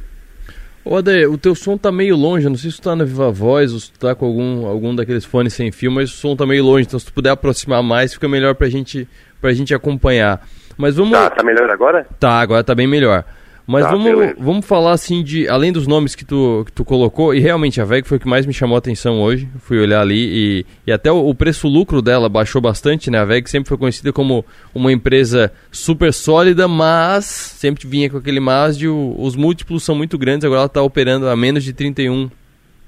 [1.29, 3.79] O teu som tá meio longe, não sei se tu tá na Viva Voz ou
[3.79, 6.63] se tu tá com algum, algum daqueles fones sem fio, mas o som tá meio
[6.63, 9.07] longe, então se tu puder aproximar mais, fica melhor pra gente,
[9.41, 10.47] pra gente acompanhar.
[10.77, 11.11] Mas vamos...
[11.11, 12.05] Tá, tá melhor agora?
[12.19, 13.23] Tá, agora tá bem melhor.
[13.65, 15.47] Mas tá, vamos, vamos falar assim de.
[15.47, 18.27] Além dos nomes que tu, que tu colocou, e realmente a VEG foi o que
[18.27, 19.47] mais me chamou a atenção hoje.
[19.59, 23.19] Fui olhar ali e, e até o, o preço-lucro dela baixou bastante, né?
[23.19, 24.45] A VEG sempre foi conhecida como
[24.75, 29.95] uma empresa super sólida, mas sempre vinha com aquele mas de o, os múltiplos são
[29.95, 32.29] muito grandes, agora ela está operando a menos de 31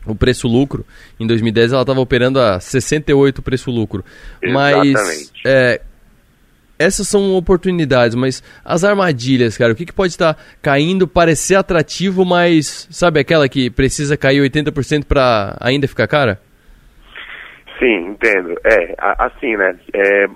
[0.05, 0.85] o preço-lucro.
[1.19, 4.03] Em 2010 ela estava operando a 68 o preço-lucro.
[4.43, 5.31] Mas.
[5.45, 5.81] É,
[6.77, 12.25] essas são oportunidades, mas as armadilhas, cara, o que, que pode estar caindo, parecer atrativo,
[12.25, 16.39] mas sabe aquela que precisa cair 80% para ainda ficar cara?
[17.79, 18.55] Sim, entendo.
[18.63, 19.75] É, assim, né?
[19.93, 20.27] É,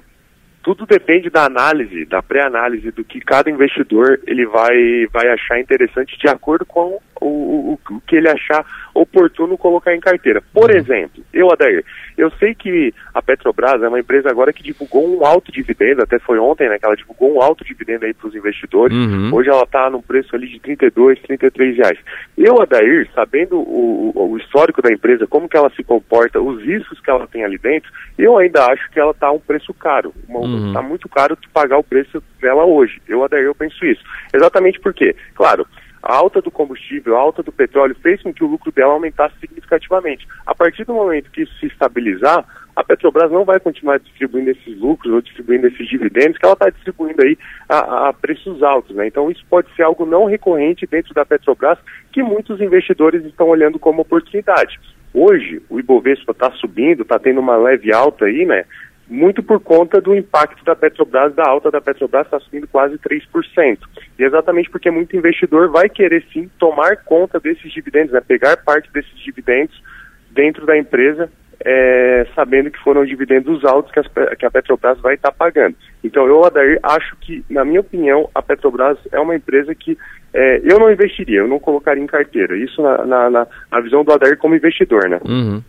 [0.62, 6.18] tudo depende da análise, da pré-análise do que cada investidor ele vai, vai achar interessante
[6.18, 10.42] de acordo com o, o, o que ele achar oportuno colocar em carteira.
[10.54, 10.78] Por uhum.
[10.78, 11.84] exemplo, eu, Adair,
[12.20, 16.20] eu sei que a Petrobras é uma empresa agora que divulgou um alto dividendo, até
[16.20, 18.96] foi ontem, né, que ela divulgou um alto dividendo aí para os investidores.
[18.96, 19.34] Uhum.
[19.34, 21.98] Hoje ela está no preço ali de 32, 33 reais.
[22.38, 27.00] Eu, Adair, sabendo o, o, histórico da empresa, como que ela se comporta, os riscos
[27.00, 30.14] que ela tem ali dentro, eu ainda acho que ela está a um preço caro.
[30.22, 30.74] Está uhum.
[30.74, 33.02] Tá muito caro de pagar o preço dela hoje.
[33.08, 34.04] Eu, Adair, eu penso isso.
[34.34, 35.66] Exatamente porque, claro,
[36.02, 39.36] a alta do combustível, a alta do petróleo fez com que o lucro dela aumentasse
[39.40, 40.28] significativamente.
[40.46, 44.78] A partir do momento que isso se estabilizar, a Petrobras não vai continuar distribuindo esses
[44.80, 48.96] lucros ou distribuindo esses dividendos que ela está distribuindo aí a, a, preços altos.
[48.96, 49.08] Né?
[49.08, 51.78] Então isso pode ser algo não recorrente dentro da Petrobras
[52.12, 54.80] que muitos investidores estão olhando como oportunidade.
[55.14, 58.64] Hoje o Ibovespa está subindo, está tendo uma leve alta aí, né?
[59.10, 63.80] Muito por conta do impacto da Petrobras, da alta da Petrobras está subindo quase 3%.
[64.18, 68.92] E exatamente porque muito investidor vai querer sim tomar conta desses dividendos, né, pegar parte
[68.94, 69.82] desses dividendos
[70.30, 71.30] dentro da empresa,
[71.66, 75.76] é, sabendo que foram dividendos altos que, as, que a Petrobras vai estar tá pagando.
[76.04, 79.98] Então eu, Adair, acho que, na minha opinião, a Petrobras é uma empresa que
[80.34, 82.56] é, eu não investiria, eu não colocaria em carteira.
[82.56, 85.20] Isso na, na, na, visão do Adair como investidor, né?
[85.26, 85.62] Uhum.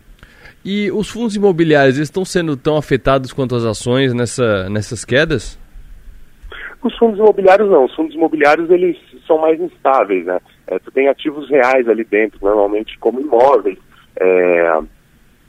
[0.63, 5.59] E os fundos imobiliários estão sendo tão afetados quanto as ações nessa, nessas quedas?
[6.83, 7.85] Os fundos imobiliários não.
[7.85, 10.39] Os fundos imobiliários eles são mais instáveis, né?
[10.67, 13.77] É, tu tem ativos reais ali dentro, normalmente como imóveis.
[14.19, 14.79] É,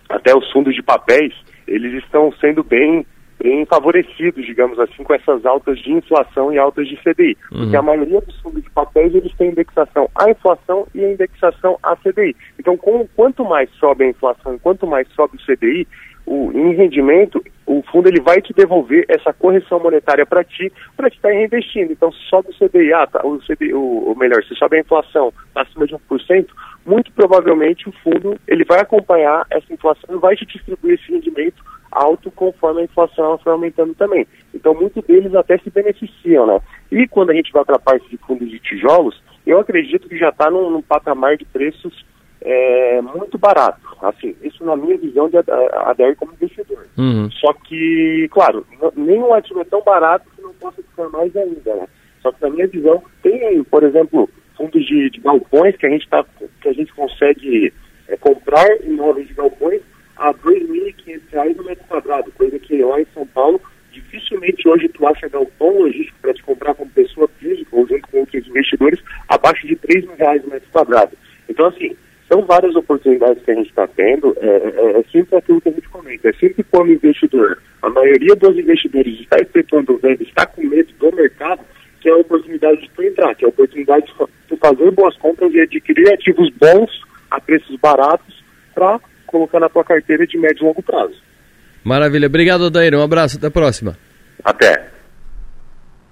[0.09, 1.35] até os fundos de papéis,
[1.67, 3.07] eles estão sendo bem
[3.43, 7.37] bem favorecidos, digamos assim, com essas altas de inflação e altas de CDI.
[7.51, 7.63] Uhum.
[7.63, 11.77] Porque a maioria dos fundos de papéis, eles têm indexação à inflação e a indexação
[11.83, 12.37] à CDI.
[12.59, 15.87] Então, com, quanto mais sobe a inflação, quanto mais sobe o CDI,
[16.25, 21.11] o, em rendimento, o fundo ele vai te devolver essa correção monetária para ti, para
[21.11, 21.93] te estar tá reinvestindo.
[21.93, 25.33] Então, se sobe o CDI, ah, tá, o CDI, ou melhor, se sobe a inflação
[25.55, 26.47] acima de 1%,
[26.87, 31.63] muito provavelmente o fundo ele vai acompanhar essa inflação e vai te distribuir esse rendimento
[31.93, 34.27] alto conforme a inflação foi aumentando também.
[34.55, 36.61] Então, muitos deles até se beneficiam, né?
[36.91, 40.19] E quando a gente vai para a parte de fundos de tijolos, eu acredito que
[40.19, 42.05] já está num, num, patamar de preços
[42.41, 43.81] é, muito barato.
[44.01, 46.87] Assim, isso na minha visão de ADR como investidor.
[46.97, 47.31] Uhum.
[47.31, 51.87] Só que, claro, nenhum ativo é tão barato que não possa ficar mais ainda, né?
[52.21, 56.09] Só que na minha visão, tem, por exemplo, fundos de, de galpões que a gente,
[56.09, 56.25] tá,
[56.61, 57.73] que a gente consegue
[58.09, 59.83] é, comprar imóveis de galpões
[60.17, 63.61] a R$ 2.500 no metro quadrado, coisa que lá em São Paulo
[63.93, 68.21] dificilmente hoje tu acha galpão logístico para te comprar como pessoa física ou junto com
[68.21, 71.17] outros investidores abaixo de 3 mil reais no metro quadrado.
[71.49, 71.95] Então, assim,
[72.29, 75.73] são várias oportunidades que a gente está tendo, é, é, é, sempre aquilo que a
[75.73, 80.47] gente comenta, é sempre quando o investidor, a maioria dos investidores está efetuando venda, está
[80.47, 81.61] com medo do mercado,
[82.01, 84.13] que é a oportunidade de tu entrar, que é a oportunidade de
[84.49, 88.43] tu fazer boas compras e adquirir ativos bons a preços baratos
[88.75, 88.99] para
[89.33, 91.15] colocar na tua carteira de médio e longo prazo.
[91.83, 92.27] Maravilha.
[92.27, 92.95] Obrigado, Odair.
[92.95, 93.39] Um abraço.
[93.39, 93.99] Até a próxima.
[94.45, 94.89] Até.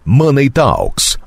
[0.05, 1.19] Money Talks.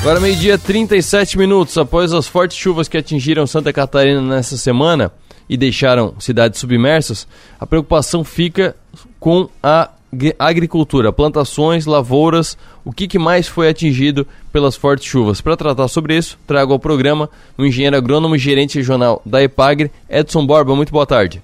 [0.00, 5.12] Agora meio-dia 37 minutos após as fortes chuvas que atingiram Santa Catarina nessa semana
[5.46, 8.74] e deixaram cidades submersas, a preocupação fica
[9.18, 9.90] com a
[10.38, 15.40] agricultura, plantações, lavouras, o que, que mais foi atingido pelas fortes chuvas.
[15.40, 19.90] Para tratar sobre isso, trago ao programa o engenheiro agrônomo e gerente regional da EPAGRE,
[20.08, 20.74] Edson Borba.
[20.74, 21.42] Muito boa tarde.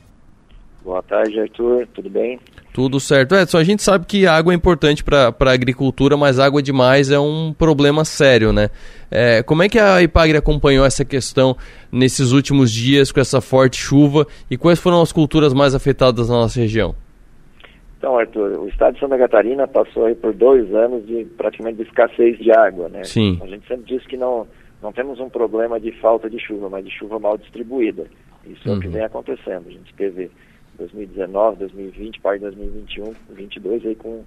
[0.84, 1.86] Boa tarde, Arthur.
[1.94, 2.38] Tudo bem?
[2.72, 3.34] Tudo certo.
[3.34, 7.18] Edson, a gente sabe que água é importante para a agricultura, mas água demais é
[7.18, 8.70] um problema sério, né?
[9.10, 11.56] É, como é que a EPAGRE acompanhou essa questão
[11.90, 16.34] nesses últimos dias com essa forte chuva e quais foram as culturas mais afetadas na
[16.34, 16.94] nossa região?
[18.06, 21.82] Então, Arthur, o estado de Santa Catarina passou aí por dois anos de praticamente de
[21.88, 23.02] escassez de água, né?
[23.02, 23.36] Sim.
[23.42, 24.46] A gente sempre diz que não,
[24.80, 28.06] não temos um problema de falta de chuva, mas de chuva mal distribuída.
[28.46, 28.74] Isso uhum.
[28.74, 28.92] é o que uhum.
[28.92, 29.66] vem acontecendo.
[29.66, 30.30] A gente teve
[30.78, 34.24] 2019, 2020, parte de 2021, 2022 aí com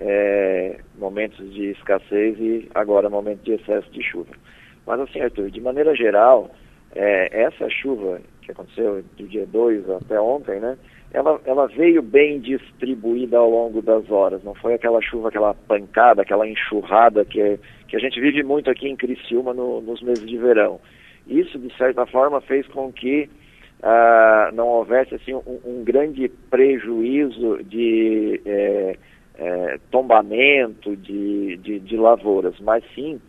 [0.00, 4.34] é, momentos de escassez e agora momento de excesso de chuva.
[4.84, 6.50] Mas assim, Arthur, de maneira geral,
[6.96, 10.76] é, essa chuva que aconteceu do dia 2 até ontem, né?
[11.12, 16.22] Ela, ela veio bem distribuída ao longo das horas, não foi aquela chuva, aquela pancada,
[16.22, 20.36] aquela enxurrada que, que a gente vive muito aqui em Criciúma no, nos meses de
[20.36, 20.80] verão.
[21.26, 23.28] Isso, de certa forma, fez com que
[23.82, 28.96] ah, não houvesse assim, um, um grande prejuízo de é,
[29.38, 33.20] é, tombamento de, de, de, lavouras, mas sim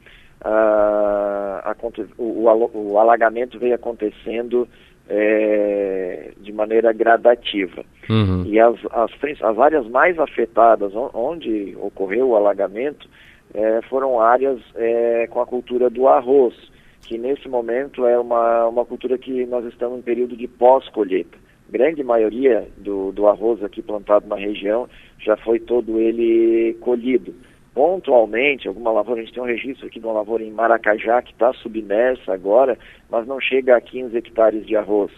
[0.43, 1.75] ah,
[2.17, 4.67] o, o, o alagamento veio acontecendo
[5.13, 7.83] é, de maneira gradativa.
[8.09, 8.45] Uhum.
[8.45, 13.09] E as, as, as, áreas mais afetadas, onde ocorreu o alagamento,
[13.53, 16.55] é, foram áreas é, com a cultura do arroz,
[17.01, 21.37] que nesse momento é uma, uma cultura que nós estamos em período de pós-colheita.
[21.69, 24.87] Grande maioria do, do arroz aqui plantado na região
[25.19, 27.33] já foi todo ele colhido.
[27.73, 31.31] Pontualmente, alguma lavoura, a gente tem um registro aqui de uma lavoura em Maracajá que
[31.31, 32.77] está submersa agora,
[33.09, 35.11] mas não chega a 15 hectares de arroz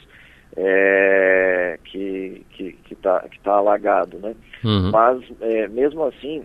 [0.55, 4.19] é, que está que, que tá, que tá alagado.
[4.19, 4.35] Né?
[4.63, 4.91] Uhum.
[4.91, 6.43] Mas, é, mesmo assim,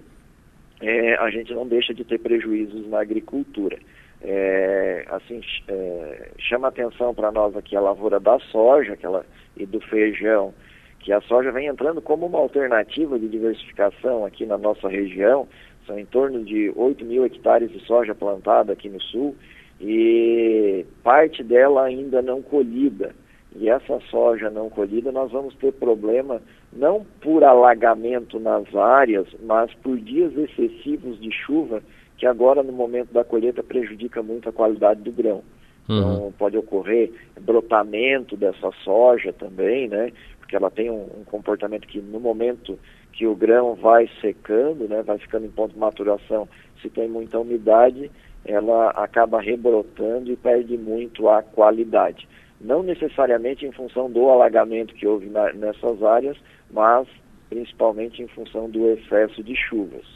[0.80, 3.78] é, a gente não deixa de ter prejuízos na agricultura.
[4.20, 9.24] É, assim, é, chama atenção para nós aqui a lavoura da soja aquela,
[9.56, 10.52] e do feijão,
[10.98, 15.46] que a soja vem entrando como uma alternativa de diversificação aqui na nossa região,
[15.88, 19.34] são em torno de 8 mil hectares de soja plantada aqui no sul
[19.80, 23.14] e parte dela ainda não colhida.
[23.56, 26.40] E essa soja não colhida nós vamos ter problema
[26.72, 31.82] não por alagamento nas áreas, mas por dias excessivos de chuva
[32.18, 35.42] que agora no momento da colheita prejudica muito a qualidade do grão.
[35.88, 35.98] Uhum.
[35.98, 37.10] Então pode ocorrer
[37.40, 40.12] brotamento dessa soja também, né?
[40.48, 42.78] Porque ela tem um, um comportamento que no momento
[43.12, 46.48] que o grão vai secando, né, vai ficando em ponto de maturação,
[46.80, 48.10] se tem muita umidade,
[48.46, 52.26] ela acaba rebrotando e perde muito a qualidade.
[52.58, 56.38] Não necessariamente em função do alagamento que houve na, nessas áreas,
[56.70, 57.06] mas
[57.50, 60.06] principalmente em função do excesso de chuvas.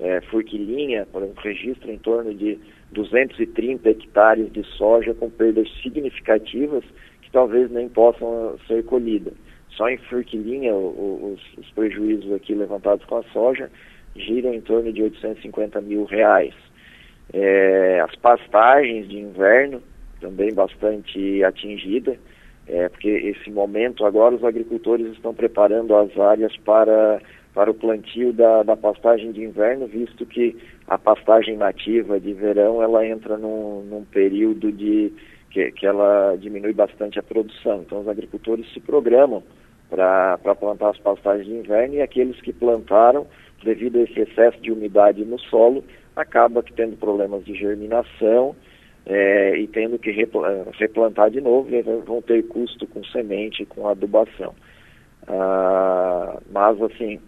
[0.00, 2.58] É, Furquilinha, por exemplo, registra em torno de
[2.90, 6.82] 230 hectares de soja com perdas significativas
[7.22, 9.34] que talvez nem possam ser colhidas.
[9.78, 13.70] Só em Furquilinha, os, os, prejuízos aqui levantados com a soja
[14.16, 16.52] giram em torno de 850 mil reais.
[17.32, 19.80] É, as pastagens de inverno,
[20.20, 22.18] também bastante atingida,
[22.66, 27.22] é, porque esse momento agora os agricultores estão preparando as áreas para,
[27.54, 30.56] para o plantio da, da pastagem de inverno, visto que
[30.88, 35.12] a pastagem nativa de verão ela entra num, num período de
[35.52, 37.82] que, que ela diminui bastante a produção.
[37.82, 39.44] Então os agricultores se programam
[39.88, 43.26] para plantar as pastagens de inverno e aqueles que plantaram,
[43.62, 45.82] devido a esse excesso de umidade no solo,
[46.14, 48.54] acaba que tendo problemas de germinação
[49.06, 54.54] é, e tendo que replantar de novo e vão ter custo com semente, com adubação.
[55.26, 57.18] Ah, mas assim,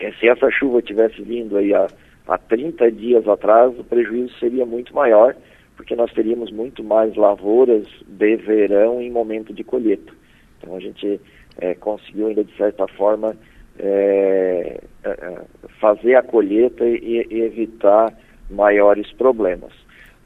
[0.00, 1.86] é, se essa chuva tivesse vindo aí há,
[2.26, 5.36] há 30 dias atrás, o prejuízo seria muito maior,
[5.76, 10.12] porque nós teríamos muito mais lavouras de verão em momento de colheita.
[10.58, 11.20] Então a gente
[11.58, 13.36] é, conseguiu ainda de certa forma
[13.78, 15.40] é, é, é,
[15.80, 18.12] fazer a colheita e, e, evitar
[18.50, 19.72] maiores problemas.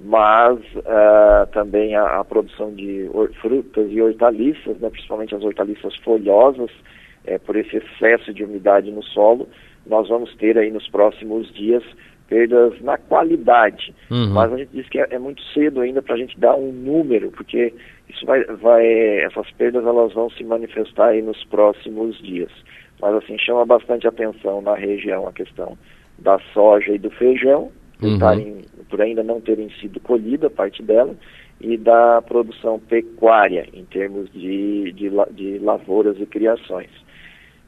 [0.03, 3.11] Mas uh, também a, a, produção de
[3.43, 6.71] frutas e hortaliças, né, principalmente as hortaliças folhosas,
[7.27, 9.47] é, por esse excesso de umidade no solo,
[9.87, 11.83] nós vamos ter aí nos próximos dias
[12.31, 13.93] perdas na qualidade.
[14.09, 14.31] Uhum.
[14.31, 16.73] Mas a gente diz que é, é muito cedo ainda para a gente dar um
[16.73, 17.75] número, porque
[18.09, 18.87] isso vai, vai,
[19.25, 22.51] essas perdas elas vão se manifestar aí nos próximos dias.
[23.03, 25.77] Mas assim, chama bastante atenção na região a questão
[26.19, 27.71] da soja e do feijão,
[28.01, 28.63] uhum.
[28.89, 31.15] por ainda não terem sido colhida parte dela,
[31.61, 36.91] e da produção pecuária, em termos de, de, de lavouras e criações.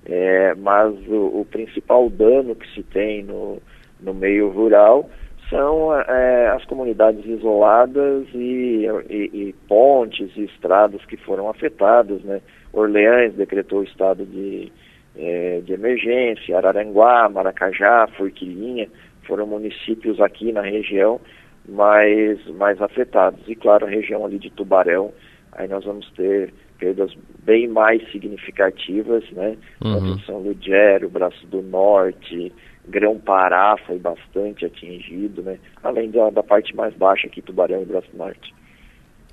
[0.07, 3.61] É, mas o, o principal dano que se tem no,
[4.03, 5.09] no meio rural
[5.53, 12.41] são é, as comunidades isoladas e, e, e, pontes e estradas que foram afetadas, né?
[12.73, 14.73] Orleans decretou o estado de,
[15.15, 18.89] é, de emergência, Araranguá, Maracajá, Forquilinha,
[19.27, 21.21] foram municípios aqui na região
[21.69, 23.41] mais, mais afetados.
[23.47, 25.13] E claro, a região ali de Tubarão,
[25.53, 27.13] aí nós vamos ter perdas
[27.45, 29.57] bem mais significativas, né?
[29.85, 30.19] Uhum.
[30.21, 32.53] São Ludgero, Braço do Norte,
[32.89, 35.59] Grão-Pará foi bastante atingido, né?
[35.83, 38.53] Além da, da parte mais baixa aqui, Tubarão e Braço Norte.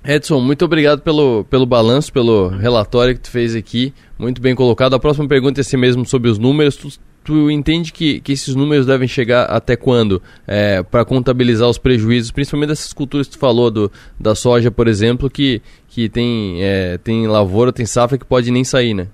[0.04, 4.94] Edson, muito obrigado pelo, pelo balanço, pelo relatório que tu fez aqui, muito bem colocado.
[4.94, 6.76] A próxima pergunta é assim mesmo sobre os números.
[6.76, 6.88] Tu,
[7.22, 12.30] tu entende que, que esses números devem chegar até quando é, para contabilizar os prejuízos,
[12.30, 16.96] principalmente dessas culturas que tu falou, do, da soja, por exemplo, que, que tem, é,
[16.96, 19.06] tem lavoura, tem safra que pode nem sair, né?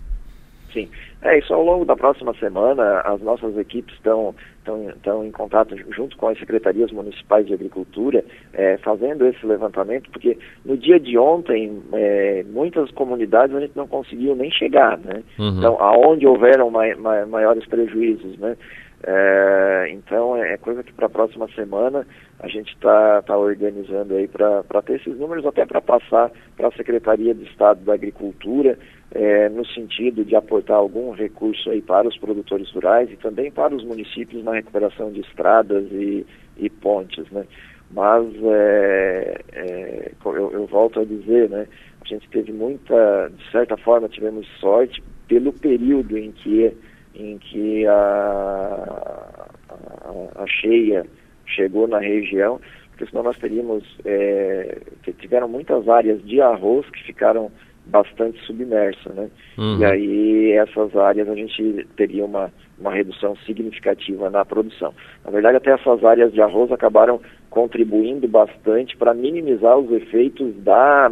[0.72, 0.88] Sim.
[1.26, 6.16] É, isso ao longo da próxima semana, as nossas equipes estão estão em contato junto
[6.16, 11.80] com as secretarias municipais de agricultura, é, fazendo esse levantamento, porque no dia de ontem,
[11.92, 15.22] é, muitas comunidades a gente não conseguiu nem chegar, né?
[15.38, 15.58] Uhum.
[15.58, 18.56] Então, aonde houveram mai, mai, maiores prejuízos, né?
[19.04, 22.06] É, então é, é coisa que para a próxima semana
[22.40, 26.72] a gente está tá organizando aí para ter esses números, até para passar para a
[26.72, 28.78] Secretaria de Estado da Agricultura,
[29.12, 33.74] é, no sentido de aportar algum recurso aí para os produtores rurais e também para
[33.74, 36.26] os municípios na recuperação de estradas e,
[36.56, 37.44] e pontes, né?
[37.90, 41.68] Mas é, é, eu, eu, volto a dizer, né?
[42.04, 46.76] A gente teve muita, de certa forma, tivemos sorte pelo período em que
[47.18, 51.06] em que a, a, a cheia
[51.46, 54.78] chegou na região, porque senão nós teríamos, é,
[55.18, 57.50] tiveram muitas áreas de arroz que ficaram
[57.86, 59.28] bastante submersas, né?
[59.56, 59.78] Uhum.
[59.78, 64.92] E aí essas áreas a gente teria uma, uma redução significativa na produção.
[65.24, 71.10] Na verdade, até essas áreas de arroz acabaram contribuindo bastante para minimizar os efeitos da,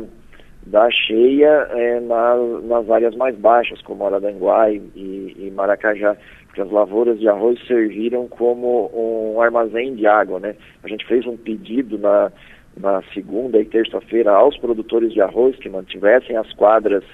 [0.67, 6.17] da cheia é, na, nas áreas mais baixas, como Araranguá e, e, Maracajá,
[6.47, 10.55] porque as lavouras de arroz serviram como um armazém de água, né?
[10.83, 12.31] A gente fez um pedido na,
[12.77, 17.05] na segunda e terça-feira aos produtores de arroz que mantivessem as quadras,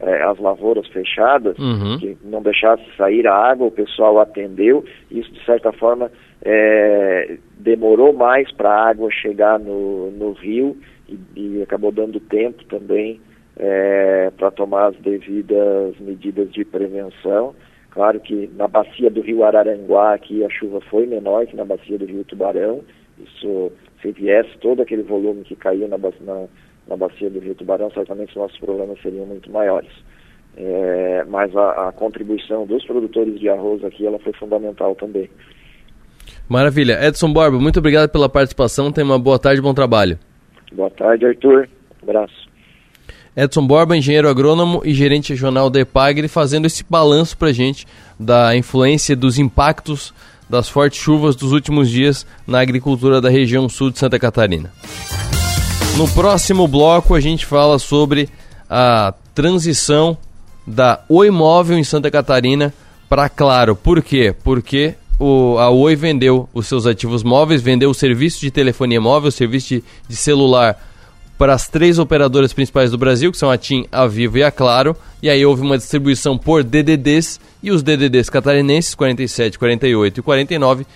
[0.00, 1.98] eh, as lavouras fechadas, uhum.
[1.98, 6.10] que não deixasse sair a água, o pessoal atendeu, isso de certa forma
[6.42, 10.76] eh, demorou mais para a água chegar no, no rio
[11.08, 13.20] e, e, acabou dando tempo também
[13.58, 17.54] eh, para tomar as devidas medidas de prevenção.
[17.90, 21.96] Claro que na bacia do rio Araranguá aqui a chuva foi menor que na bacia
[21.96, 22.82] do rio Tubarão,
[23.18, 26.46] isso se viesse todo aquele volume que caiu na, na,
[26.88, 29.90] na bacia do Rio Tubarão, certamente os nossos problemas seriam muito maiores.
[30.56, 35.28] É, mas a, a, contribuição dos produtores de arroz aqui ela foi fundamental também.
[36.48, 36.98] Maravilha.
[37.06, 38.90] Edson Borba, muito obrigado pela participação.
[38.90, 40.18] Tenha uma boa tarde e bom trabalho.
[40.72, 41.68] Boa tarde, Arthur.
[42.02, 42.46] Um abraço.
[43.36, 47.84] Edson Borba, engenheiro agrônomo e gerente regional da EPAGRE, fazendo esse balanço para a gente
[48.18, 50.14] da influência dos impactos
[50.48, 54.72] das fortes chuvas dos últimos dias na agricultura da região sul de Santa Catarina.
[55.96, 58.28] No próximo bloco a gente fala sobre
[58.68, 60.16] a transição
[60.66, 62.72] da Oi Móvel em Santa Catarina
[63.08, 63.76] para Claro.
[63.76, 64.34] Por quê?
[64.44, 69.28] Porque o, a Oi vendeu os seus ativos móveis, vendeu o serviço de telefonia móvel,
[69.28, 70.78] o serviço de, de celular
[71.38, 74.50] para as três operadoras principais do Brasil, que são a TIM, a Vivo e a
[74.50, 74.96] Claro.
[75.22, 80.86] E aí houve uma distribuição por DDDs e os DDDs catarinenses 47, 48 e 49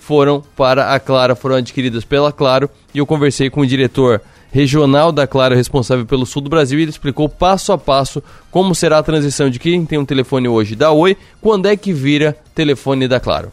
[0.00, 2.70] foram para a Claro, foram adquiridas pela Claro.
[2.94, 6.82] E eu conversei com o diretor regional da Claro, responsável pelo sul do Brasil, e
[6.82, 10.74] ele explicou passo a passo como será a transição de quem tem um telefone hoje
[10.74, 13.52] da Oi, quando é que vira telefone da Claro.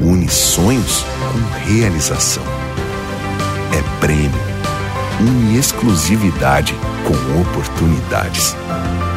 [0.00, 2.42] une sonhos com realização.
[3.72, 4.30] É prêmio,
[5.20, 6.74] une exclusividade
[7.04, 8.54] com oportunidades.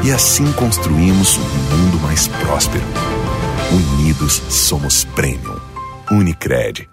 [0.03, 2.83] E assim construímos um mundo mais próspero.
[3.71, 5.59] Unidos somos Premium.
[6.11, 6.89] Unicred.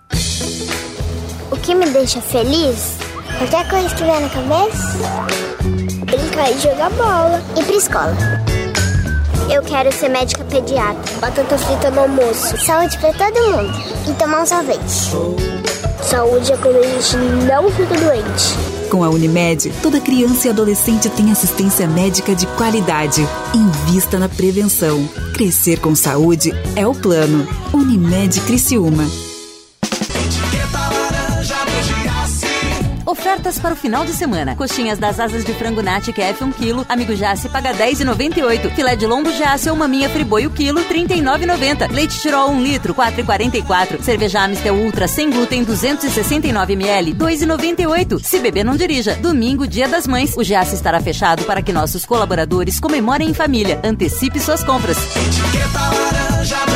[1.50, 2.98] O que me deixa feliz?
[3.38, 4.98] Qualquer coisa que vier na cabeça?
[6.04, 7.42] Brincar e jogar bola.
[7.56, 8.65] Ir pra escola.
[9.48, 11.00] Eu quero ser médica pediatra.
[11.20, 12.56] Batata frita no almoço.
[12.64, 13.72] Saúde pra todo mundo.
[14.08, 15.12] E tomar um sorvete.
[16.02, 17.16] Saúde é quando a gente
[17.46, 18.54] não fica doente.
[18.90, 23.26] Com a Unimed, toda criança e adolescente tem assistência médica de qualidade.
[23.54, 25.08] Invista na prevenção.
[25.34, 27.46] Crescer com saúde é o plano.
[27.72, 29.04] Unimed Criciúma.
[33.18, 34.54] Ofertas para o final de semana.
[34.54, 38.70] Coxinhas das asas de frango nati KF 1 kg, amigo Jace paga 10,98.
[38.74, 41.90] Filé de lombo Jace ou maminha friboi o quilo, 39,90.
[41.92, 44.02] Leite Tirol 1 litro, 4,44.
[44.02, 48.22] Cerveja Amistel Ultra sem glúten 269 ml, 2,98.
[48.22, 49.16] Se beber não dirija.
[49.16, 53.80] Domingo, dia das mães, o Jace estará fechado para que nossos colaboradores comemorem em família.
[53.82, 54.98] Antecipe suas compras.
[55.16, 56.75] Etiqueta laranja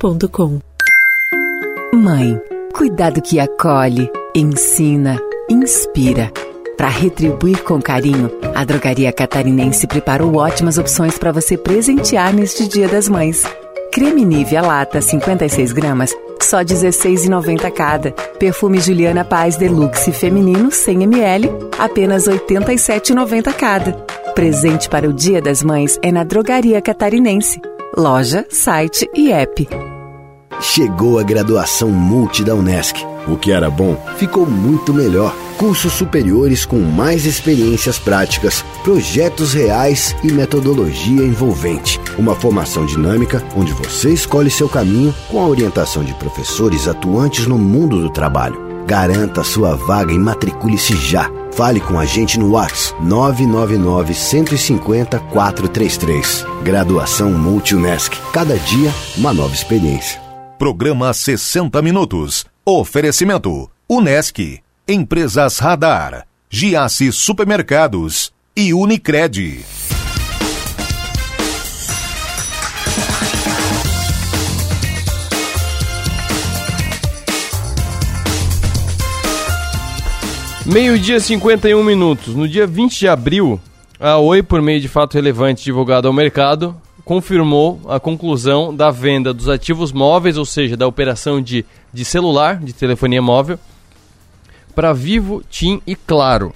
[1.93, 2.41] Mãe,
[2.73, 5.15] cuidado que acolhe, ensina,
[5.47, 6.31] inspira.
[6.75, 12.87] Para retribuir com carinho, a Drogaria Catarinense preparou ótimas opções para você presentear neste Dia
[12.87, 13.43] das Mães.
[13.93, 18.11] Creme Nivea Lata 56 gramas, só R$ 16,90 cada.
[18.39, 23.91] Perfume Juliana Paz Deluxe Feminino 100 ml, apenas R$ 87,90 cada.
[24.33, 27.61] Presente para o Dia das Mães é na Drogaria Catarinense.
[27.97, 29.67] Loja, site e app.
[30.61, 33.05] Chegou a graduação multi da Unesc.
[33.27, 35.35] O que era bom ficou muito melhor.
[35.57, 41.99] Cursos superiores com mais experiências práticas, projetos reais e metodologia envolvente.
[42.17, 47.57] Uma formação dinâmica onde você escolhe seu caminho com a orientação de professores atuantes no
[47.57, 48.85] mundo do trabalho.
[48.87, 51.29] Garanta sua vaga e matricule-se já.
[51.53, 56.45] Fale com a gente no WhatsApp 999 150 433.
[56.63, 58.15] Graduação Multi-UNESC.
[58.31, 60.21] Cada dia, uma nova experiência.
[60.57, 62.45] Programa 60 Minutos.
[62.65, 69.65] Oferecimento: Unesc, Empresas Radar, Giasse Supermercados e Unicred.
[80.65, 82.35] Meio-dia 51 minutos.
[82.35, 83.59] No dia 20 de abril,
[83.99, 89.33] a Oi, por meio de fato relevante divulgado ao mercado, confirmou a conclusão da venda
[89.33, 93.57] dos ativos móveis, ou seja, da operação de, de celular, de telefonia móvel,
[94.75, 96.53] para Vivo, TIM e Claro.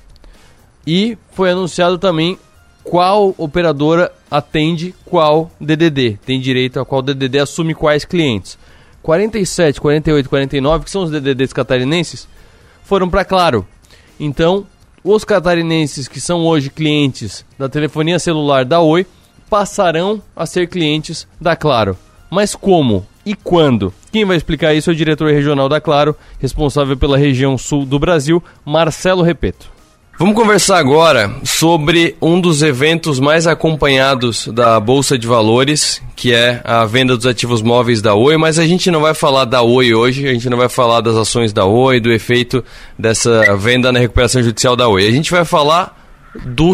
[0.86, 2.38] E foi anunciado também
[2.84, 8.56] qual operadora atende qual DDD, tem direito a qual DDD assume quais clientes.
[9.02, 12.28] 47, 48, 49, que são os DDDs catarinenses,
[12.84, 13.66] foram para Claro.
[14.20, 14.66] Então,
[15.04, 19.06] os catarinenses que são hoje clientes da telefonia celular da Oi
[19.50, 21.98] passarão a ser clientes da Claro.
[22.30, 23.94] Mas como e quando?
[24.12, 28.00] Quem vai explicar isso é o diretor regional da Claro, responsável pela região sul do
[28.00, 29.75] Brasil, Marcelo Repeto.
[30.18, 36.62] Vamos conversar agora sobre um dos eventos mais acompanhados da Bolsa de Valores, que é
[36.64, 39.94] a venda dos ativos móveis da Oi, mas a gente não vai falar da Oi
[39.94, 42.64] hoje, a gente não vai falar das ações da Oi, do efeito
[42.98, 45.06] dessa venda na recuperação judicial da Oi.
[45.06, 46.02] A gente vai falar
[46.46, 46.74] do,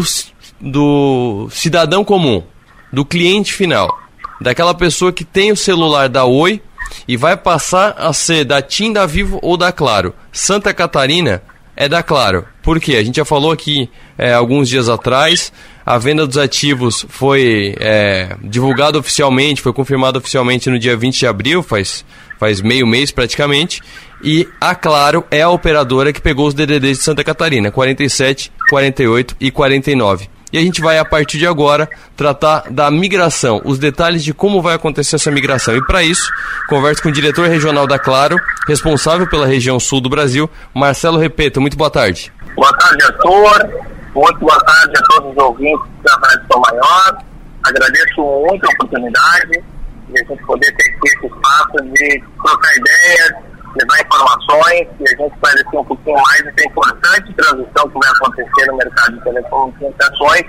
[0.60, 2.44] do cidadão comum,
[2.92, 3.98] do cliente final,
[4.40, 6.62] daquela pessoa que tem o celular da Oi
[7.08, 10.14] e vai passar a ser da TIM, da Vivo ou da Claro.
[10.30, 11.42] Santa Catarina
[11.76, 12.46] é da Claro.
[12.62, 12.96] Por quê?
[12.96, 15.52] A gente já falou aqui é, alguns dias atrás,
[15.84, 21.26] a venda dos ativos foi é, divulgada oficialmente, foi confirmada oficialmente no dia 20 de
[21.26, 22.04] abril, faz,
[22.38, 23.80] faz meio mês praticamente,
[24.22, 29.36] e a Claro é a operadora que pegou os DDDs de Santa Catarina, 47, 48
[29.40, 30.41] e 49.
[30.52, 34.60] E a gente vai, a partir de agora, tratar da migração, os detalhes de como
[34.60, 35.74] vai acontecer essa migração.
[35.74, 36.30] E para isso,
[36.68, 38.36] converso com o diretor regional da Claro,
[38.68, 41.60] responsável pela região sul do Brasil, Marcelo Repeto.
[41.60, 42.30] Muito boa tarde.
[42.54, 43.92] Boa tarde, Arthur.
[44.14, 47.24] Muito boa tarde a todos os ouvintes da Rádio Maior.
[47.64, 49.64] Agradeço muito a oportunidade
[50.08, 55.34] de a gente poder ter esse espaço de trocar ideias, levar informações e a gente
[55.34, 60.42] esclarecer um pouquinho mais essa importante transição que vai acontecer no mercado de telecomunicações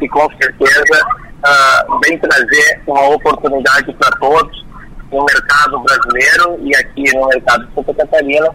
[0.00, 1.06] e com certeza
[1.44, 4.66] uh, vem trazer uma oportunidade para todos
[5.10, 8.50] no mercado brasileiro e aqui no mercado de Santa Catarina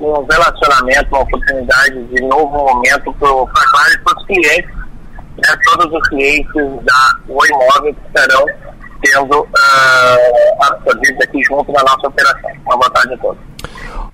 [0.00, 6.08] um relacionamento, uma oportunidade de novo momento para e para os clientes, né, todos os
[6.08, 8.46] clientes da Oi Móvel que estarão
[9.04, 12.50] sendo uh, absorvidos aqui junto na nossa operação.
[12.66, 13.38] Uma boa tarde a todos.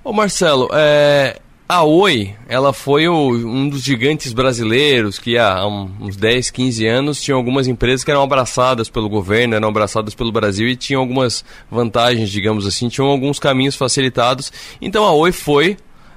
[0.05, 6.17] Ô Marcelo, é, a Oi, ela foi o, um dos gigantes brasileiros que há uns
[6.17, 10.69] 10, 15 anos tinham algumas empresas que eram abraçadas pelo governo, eram abraçadas pelo Brasil
[10.69, 14.53] e tinham algumas vantagens, digamos assim, tinham alguns caminhos facilitados.
[14.81, 15.77] Então a Oi foi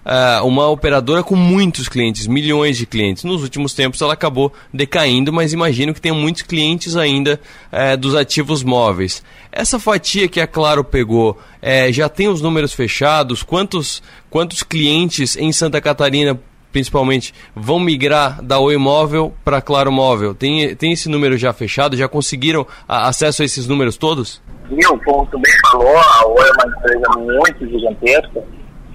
[0.09, 3.23] uh, uma operadora com muitos clientes, milhões de clientes.
[3.23, 7.39] Nos últimos tempos ela acabou decaindo, mas imagino que tem muitos clientes ainda
[7.71, 9.23] uh, dos ativos móveis.
[9.51, 13.43] Essa fatia que a Claro pegou, uh, já tem os números fechados?
[13.43, 16.39] Quantos, quantos clientes em Santa Catarina
[16.71, 20.35] principalmente, vão migrar da Oi Móvel para Claro Móvel?
[20.35, 21.97] Tem, tem esse número já fechado?
[21.97, 24.39] Já conseguiram acesso a esses números todos?
[24.69, 28.43] Viu, como tu bem falou, a Oi é uma empresa muito gigantesca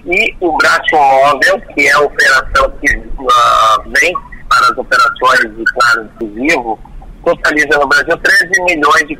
[0.05, 4.13] e o braço móvel, que é a operação que uh, vem
[4.47, 6.79] para as operações de Claro Inclusivo,
[7.25, 9.19] totaliza no Brasil 13 milhões de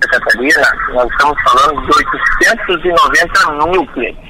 [0.00, 4.28] Catarina, nós estamos falando de 890 mil clientes.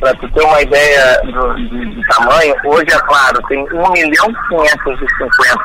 [0.00, 4.26] Para tu ter uma ideia do, de, de, tamanho, hoje, é claro, tem 1 milhão
[4.48, 5.62] 550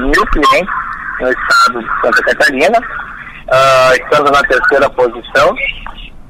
[0.00, 0.74] mil clientes
[1.20, 5.54] no estado de Santa Catarina, uh, estando na terceira posição,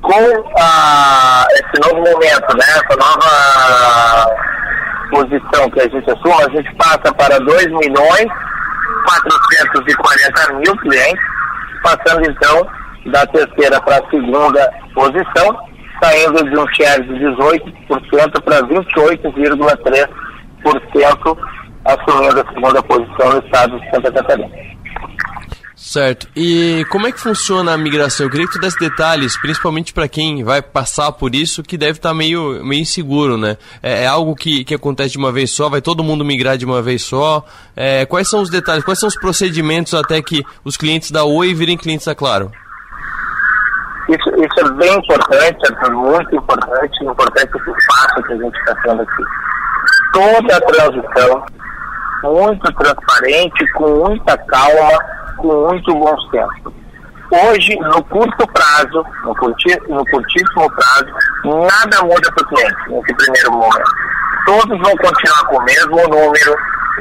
[0.03, 3.31] com uh, esse novo momento, né, essa nova
[5.11, 8.29] posição que a gente assume, a gente passa para 2 milhões
[9.05, 11.23] 440 mil clientes,
[11.83, 12.67] passando então
[13.07, 15.59] da terceira para a segunda posição,
[16.03, 21.39] saindo de um share de 18% para 28,3%,
[21.85, 24.51] assumindo a segunda posição no estado de Santa Catarina.
[25.89, 26.29] Certo.
[26.37, 28.27] E como é que funciona a migração?
[28.27, 31.93] Eu queria que tu desse detalhes, principalmente para quem vai passar por isso, que deve
[31.93, 33.57] estar tá meio, meio inseguro, né?
[33.83, 35.71] É, é, algo que, que acontece de uma vez só?
[35.71, 37.43] Vai todo mundo migrar de uma vez só?
[37.75, 38.85] É, quais são os detalhes?
[38.85, 42.53] Quais são os procedimentos até que os clientes da Oi virem clientes da Claro?
[44.11, 48.75] Isso, isso é bem importante, é muito importante, importante esse passo que a gente está
[48.83, 49.23] tendo aqui.
[50.13, 51.45] Toda a transição,
[52.25, 56.73] muito transparente, com muita calma, com muito bom senso.
[57.31, 61.13] Hoje, no curto prazo, no, curti, no curtíssimo prazo,
[61.45, 63.91] nada muda para o cliente nesse primeiro momento.
[64.47, 66.57] Todos vão continuar com o mesmo número,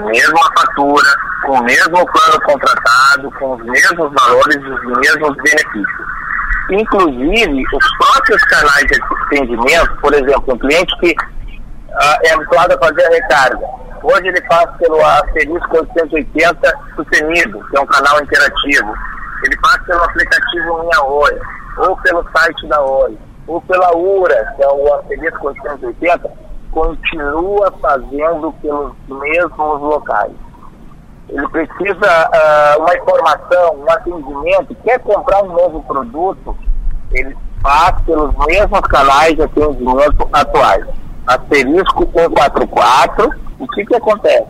[0.06, 1.08] mesma fatura,
[1.46, 6.08] com o mesmo plano contratado, com os mesmos valores e os mesmos benefícios.
[6.72, 12.86] Inclusive, os próprios canais de atendimento, por exemplo, um cliente que uh, é habituado a
[12.86, 13.66] fazer a recarga,
[14.04, 18.94] hoje ele faz pelo asterisco 880 sustenido, que é um canal interativo.
[19.44, 21.40] Ele passa pelo aplicativo Minha Oi,
[21.78, 23.18] ou pelo site da Oi,
[23.48, 26.32] ou pela URA, que é o asterisco 880,
[26.72, 30.34] continua fazendo pelos mesmos locais
[31.30, 36.58] ele precisa uh, uma informação, um atendimento, quer comprar um novo produto,
[37.12, 40.86] ele passa pelos mesmos canais de atendimento atuais.
[41.28, 43.30] Asterisco 144,
[43.60, 44.48] o que, que acontece?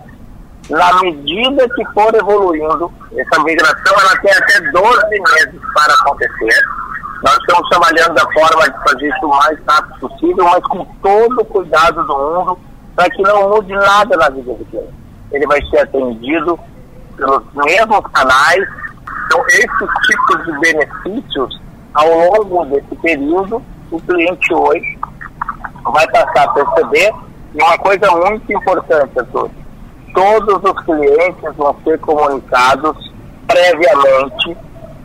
[0.70, 6.62] Na medida que for evoluindo, essa migração ela tem até 12 meses para acontecer.
[7.24, 11.42] Nós estamos trabalhando da forma de fazer isso o mais rápido possível, mas com todo
[11.42, 12.60] o cuidado do mundo,
[12.96, 16.60] para que não mude nada na vida do cliente ele vai ser atendido
[17.16, 18.68] pelos mesmos canais.
[19.26, 21.62] Então, esses tipos de benefícios,
[21.94, 25.00] ao longo desse período, o cliente hoje
[25.84, 27.14] vai passar a perceber.
[27.54, 29.52] E uma coisa muito importante a todos:
[30.14, 33.14] todos os clientes vão ser comunicados
[33.48, 34.58] previamente.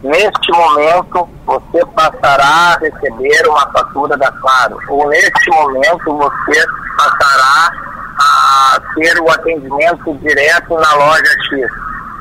[0.03, 6.64] Neste momento, você passará a receber uma fatura da Claro, ou neste momento, você
[6.99, 7.72] passará
[8.18, 11.70] a ter o atendimento direto na loja X.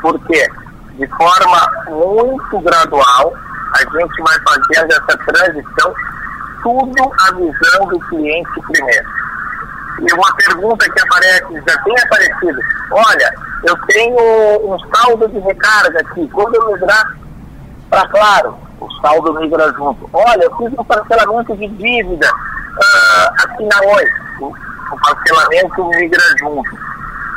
[0.02, 0.48] Por quê?
[0.94, 3.34] De forma muito gradual,
[3.74, 5.94] a gente vai fazendo essa transição,
[6.62, 9.21] tudo avisando o cliente primeiro.
[10.02, 12.60] E uma pergunta que aparece, já tem aparecido,
[12.92, 13.34] olha,
[13.64, 17.16] eu tenho um saldo de recarga aqui, quando eu migrar
[17.90, 20.10] para Claro, o saldo migra junto.
[20.14, 24.06] Olha, eu fiz um parcelamento de dívida uh, aqui na Oi
[24.92, 26.70] o parcelamento migra junto.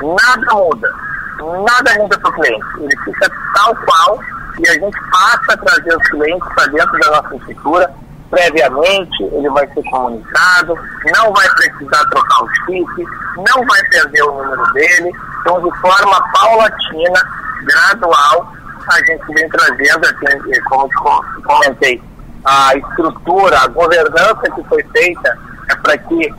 [0.03, 0.93] Nada muda.
[1.39, 2.67] Nada muda para o cliente.
[2.79, 4.19] Ele fica tal qual
[4.59, 7.95] e a gente passa a trazer os clientes para dentro da nossa estrutura.
[8.35, 10.75] Previamente, ele vai ser comunicado,
[11.17, 13.07] não vai precisar trocar o chip,
[13.37, 15.13] não vai perder o número dele.
[15.41, 17.21] Então, de forma paulatina,
[17.63, 18.53] gradual,
[18.89, 22.03] a gente vem trazendo, assim, como eu comentei,
[22.45, 25.39] a estrutura, a governança que foi feita
[25.71, 26.35] é para que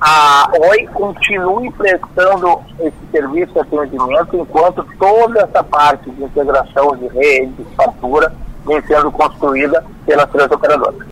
[0.00, 7.08] a Oi continue prestando esse serviço de atendimento enquanto toda essa parte de integração de
[7.08, 8.32] rede, de fatura,
[8.66, 11.06] vem sendo construída pelas três operadoras.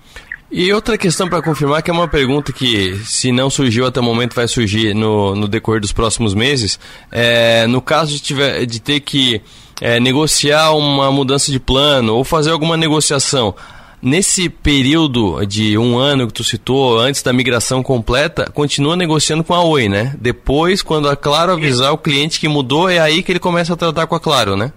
[0.51, 4.03] E outra questão para confirmar, que é uma pergunta que, se não surgiu até o
[4.03, 6.79] momento, vai surgir no, no decorrer dos próximos meses.
[7.11, 9.43] É, no caso de, tiver, de ter que
[9.81, 13.55] é, negociar uma mudança de plano ou fazer alguma negociação,
[14.03, 19.55] Nesse período de um ano que tu citou, antes da migração completa, continua negociando com
[19.55, 20.15] a Oi, né?
[20.21, 23.77] Depois, quando a Claro avisar o cliente que mudou, é aí que ele começa a
[23.77, 24.71] tratar com a Claro, né?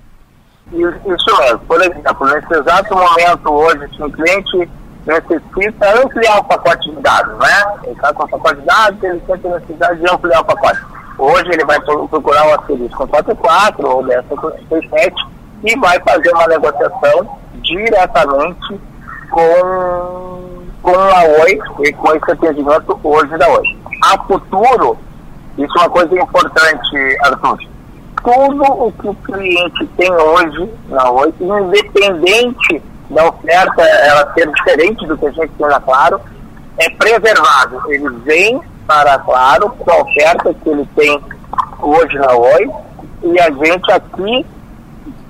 [0.72, 1.60] Isso mesmo.
[1.60, 4.70] Por exemplo, nesse exato momento hoje, se um cliente
[5.06, 7.80] necessita ampliar o pacote de dados, né?
[7.84, 10.80] Ele está com o pacote de dados, ele sente a necessidade de ampliar o pacote.
[11.18, 15.16] Hoje ele vai procurar o asterisco com 44 ou dessa com 67
[15.64, 18.80] e vai fazer uma negociação diretamente
[19.30, 23.78] com, com a Oi e com esse atendimento hoje da Oi.
[24.06, 24.98] A futuro,
[25.58, 27.60] isso é uma coisa importante, Arthur.
[28.24, 35.06] Tudo o que o cliente tem hoje na Oi, independente da oferta ela ser diferente
[35.08, 36.20] do que a gente tem na Claro,
[36.78, 37.82] é preservado.
[37.88, 41.22] Ele vem para Claro com a oferta que ele tem
[41.80, 42.70] hoje na Oi
[43.24, 44.46] e a gente aqui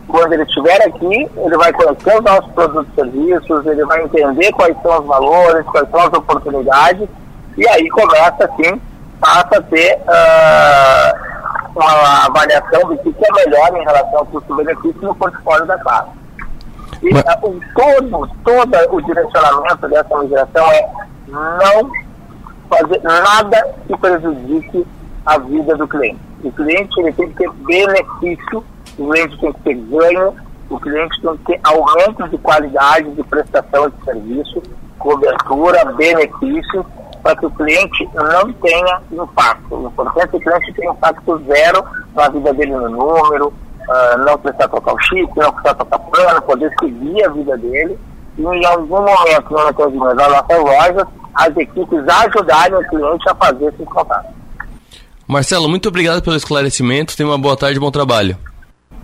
[0.09, 4.51] quando ele estiver aqui, ele vai conhecer os nossos produtos e serviços, ele vai entender
[4.53, 7.07] quais são os valores, quais são as oportunidades,
[7.55, 8.81] e aí começa, assim,
[9.19, 15.15] passa a ter uh, uma avaliação do que é melhor em relação ao custo-benefício no
[15.15, 16.09] portfólio da classe.
[17.01, 17.23] E Mas...
[17.23, 20.89] uh, todo, todo o direcionamento dessa migração é
[21.27, 21.91] não
[22.69, 24.85] fazer nada que prejudique
[25.25, 26.19] a vida do cliente.
[26.43, 28.63] O cliente ele tem que ter benefício
[28.99, 30.33] o cliente tem que ter ganho,
[30.69, 34.61] o cliente tem que ter aumento de qualidade de prestação de serviço,
[34.97, 36.85] cobertura, benefício,
[37.23, 39.75] para que o cliente não tenha impacto.
[39.75, 41.83] O importante é que o cliente tenha impacto zero
[42.15, 46.41] na vida dele no número, uh, não precisar tocar o chip, não precisar tocar plano,
[46.43, 47.99] poder seguir a vida dele.
[48.37, 53.35] E em algum momento no atendimento das nossas lojas, as equipes ajudarem o cliente a
[53.35, 54.27] fazer esse contato.
[55.27, 57.15] Marcelo, muito obrigado pelo esclarecimento.
[57.15, 58.37] Tenha uma boa tarde e bom trabalho.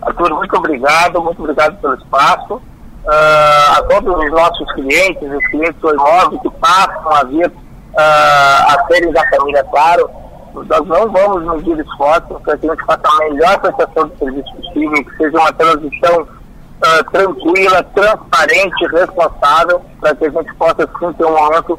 [0.02, 2.54] Arthur, muito obrigado, muito obrigado pelo espaço.
[2.54, 7.50] Uh, a todos os nossos clientes, os clientes do imóvel que passam a vir
[7.96, 10.10] a serem da família Claro,
[10.64, 14.56] nós não vamos medir esforços para que a gente faça a melhor prestação de serviço
[14.56, 21.12] possível, que seja uma transição uh, tranquila, transparente, responsável, para que a gente possa sim
[21.12, 21.78] ter um momento,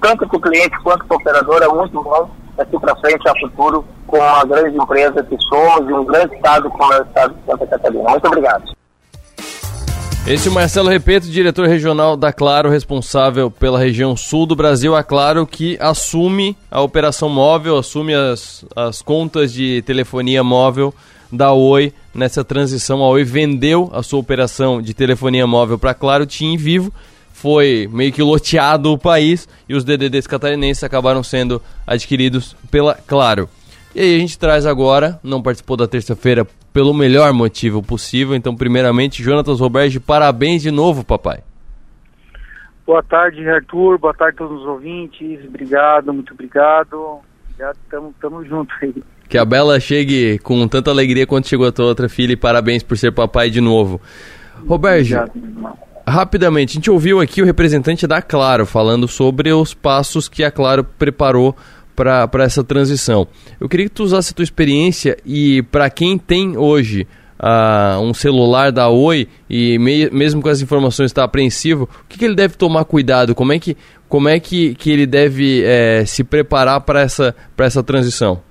[0.00, 3.38] tanto para o cliente quanto para o operador, é muito bom daqui para frente, a
[3.38, 7.34] futuro, com uma grande empresa que somos e um grande estado como é o estado
[7.34, 8.10] de Santa Catarina.
[8.10, 8.64] Muito obrigado.
[10.26, 14.94] Esse é o Marcelo Repeto, diretor regional da Claro, responsável pela região sul do Brasil.
[14.94, 20.94] A Claro que assume a operação móvel, assume as, as contas de telefonia móvel
[21.32, 23.02] da Oi nessa transição.
[23.02, 26.92] A Oi vendeu a sua operação de telefonia móvel para a Claro TIM Vivo
[27.38, 33.48] foi meio que loteado o país e os DDDs catarinenses acabaram sendo adquiridos pela Claro.
[33.94, 38.54] E aí a gente traz agora, não participou da terça-feira pelo melhor motivo possível, então
[38.54, 41.40] primeiramente, Jonatas Roberge, parabéns de novo, papai.
[42.86, 47.18] Boa tarde, Arthur, boa tarde a todos os ouvintes, obrigado, muito obrigado,
[47.58, 48.94] já estamos juntos aí.
[49.28, 52.82] Que a Bela chegue com tanta alegria quanto chegou a tua outra filha e parabéns
[52.82, 54.00] por ser papai de novo.
[54.66, 55.14] Roberge,
[56.08, 60.50] Rapidamente, a gente ouviu aqui o representante da Claro falando sobre os passos que a
[60.50, 61.54] Claro preparou
[61.98, 63.26] para essa transição.
[63.60, 67.06] Eu queria que tu usasse a tua experiência e para quem tem hoje
[67.40, 72.16] uh, um celular da Oi e me, mesmo com as informações está apreensivo, o que,
[72.18, 73.34] que, ele deve tomar cuidado?
[73.34, 73.76] Como é que,
[74.08, 78.42] como é que, que ele deve é, se preparar para essa, essa transição?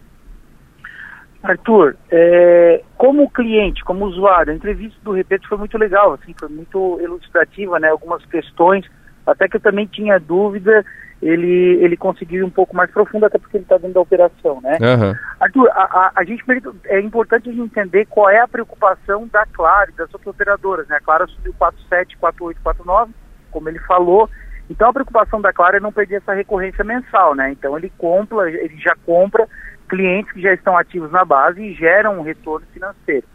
[1.42, 6.50] Arthur, é, como cliente, como usuário, a entrevista do Repeto foi muito legal, assim, foi
[6.50, 7.90] muito ilustrativa, né?
[7.90, 8.86] Algumas questões,
[9.26, 10.84] até que eu também tinha dúvida,
[11.22, 14.62] ele, ele conseguiu ir um pouco mais profundo, até porque ele está dentro da operação,
[14.62, 14.78] né?
[14.80, 15.16] Uhum.
[15.40, 16.44] Arthur, a, a, a, gente
[16.86, 20.98] é importante a gente entender qual é a preocupação da Claro, das outras operadoras, né?
[20.98, 23.12] A Claro assumiu 47, 48, 49,
[23.52, 24.30] como ele falou,
[24.70, 27.52] então a preocupação da Claro é não perder essa recorrência mensal, né?
[27.52, 29.48] Então ele compra, ele já compra
[29.90, 33.26] clientes que já estão ativos na base e geram um retorno financeiro.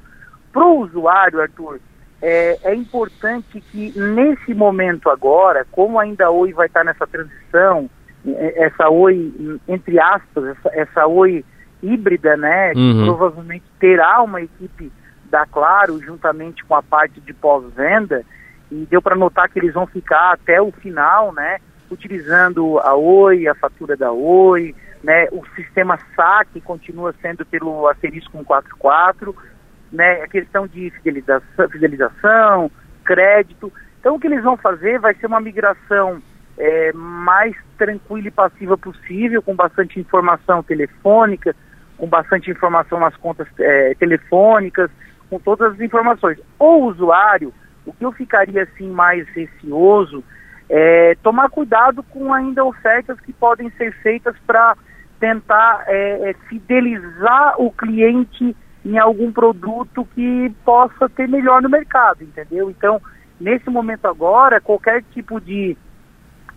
[0.53, 1.81] Para o usuário, Arthur,
[2.23, 7.91] é, é, importante que nesse momento agora, como ainda a Oi vai estar nessa transição,
[8.25, 11.45] é, essa Oi, entre aspas, essa, essa Oi
[11.83, 12.93] híbrida, né, uhum.
[12.93, 14.93] que provavelmente terá uma equipe
[15.29, 18.25] da Claro juntamente com a parte de pós-venda,
[18.71, 21.59] e deu para notar que eles vão ficar até o final, né,
[21.91, 28.31] utilizando a Oi, a fatura da Oi, né, o sistema SAC continua sendo pelo asterisco
[28.31, 29.35] 144,
[29.93, 32.71] né, a questão de fidelização, fidelização,
[33.05, 33.73] crédito.
[34.01, 36.23] Então, o que eles vão fazer vai ser uma migração
[36.59, 41.55] é, mais tranquila e passiva possível, com bastante informação telefônica,
[41.97, 44.91] com bastante informação nas contas é, telefônicas,
[45.29, 46.39] com todas as informações.
[46.59, 47.53] O usuário,
[47.87, 50.25] o que eu ficaria assim mais receoso
[50.69, 54.75] é, tomar cuidado com ainda ofertas que podem ser feitas para
[55.21, 62.25] tentar é, é, fidelizar o cliente em algum produto que possa ter melhor no mercado,
[62.25, 62.71] entendeu?
[62.71, 63.01] Então,
[63.41, 65.77] nesse momento agora, qualquer tipo de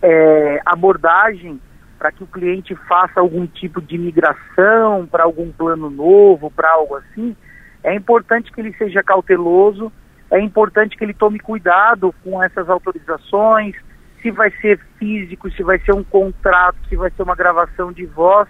[0.02, 1.60] é, abordagem
[1.98, 6.96] para que o cliente faça algum tipo de migração para algum plano novo, para algo
[6.96, 7.34] assim,
[7.82, 9.90] é importante que ele seja cauteloso,
[10.30, 13.74] é importante que ele tome cuidado com essas autorizações,
[14.20, 18.04] se vai ser físico, se vai ser um contrato, se vai ser uma gravação de
[18.04, 18.48] voz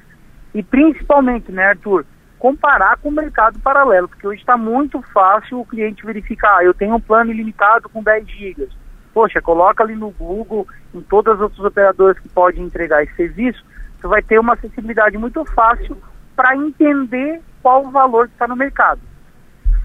[0.54, 2.06] e principalmente, né, Arthur,
[2.38, 6.74] comparar com o mercado paralelo, porque hoje está muito fácil o cliente verificar, ah, eu
[6.74, 8.70] tenho um plano ilimitado com 10 gigas.
[9.12, 13.64] Poxa, coloca ali no Google, em todas as outras operadoras que podem entregar esse serviço,
[13.98, 15.96] você vai ter uma acessibilidade muito fácil
[16.34, 19.00] para entender qual o valor que está no mercado.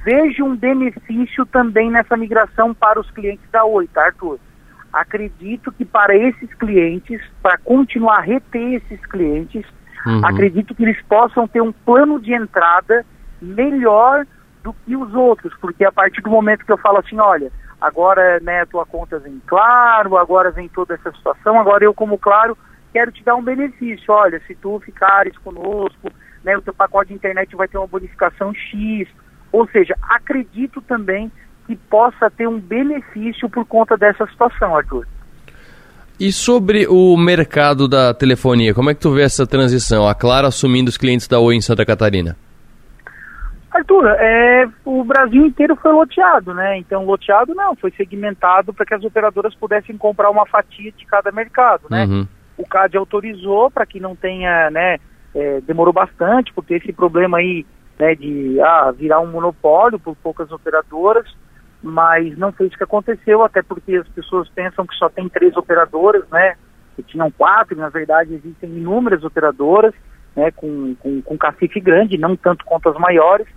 [0.03, 4.39] Vejo um benefício também nessa migração para os clientes da Oi, tá, Arthur?
[4.91, 9.65] Acredito que para esses clientes, para continuar a reter esses clientes,
[10.05, 10.25] uhum.
[10.25, 13.05] acredito que eles possam ter um plano de entrada
[13.41, 14.25] melhor
[14.63, 18.39] do que os outros, porque a partir do momento que eu falo assim, olha, agora
[18.41, 22.57] né, tua conta vem claro, agora vem toda essa situação, agora eu como claro
[22.93, 26.11] quero te dar um benefício, olha, se tu ficares conosco,
[26.43, 29.07] né, o teu pacote de internet vai ter uma bonificação X,
[29.51, 31.31] ou seja, acredito também
[31.65, 35.07] que possa ter um benefício por conta dessa situação, Arthur.
[36.21, 40.07] E sobre o mercado da telefonia, como é que tu vê essa transição?
[40.07, 42.37] A Claro assumindo os clientes da Oi em Santa Catarina?
[43.71, 46.77] Arthur, é, o Brasil inteiro foi loteado, né?
[46.77, 51.31] Então, loteado não, foi segmentado para que as operadoras pudessem comprar uma fatia de cada
[51.31, 52.05] mercado, né?
[52.05, 52.27] Uhum.
[52.55, 54.99] O CAD autorizou para que não tenha, né?
[55.33, 57.65] É, demorou bastante por ter esse problema aí,
[57.97, 58.13] né?
[58.13, 61.25] De ah, virar um monopólio por poucas operadoras
[61.81, 65.55] mas não foi isso que aconteceu, até porque as pessoas pensam que só tem três
[65.55, 66.55] operadoras, né?
[66.95, 69.93] Que tinham quatro, na verdade existem inúmeras operadoras,
[70.35, 70.51] né?
[70.51, 73.47] Com, com, com cacife grande, não tanto quanto as maiores,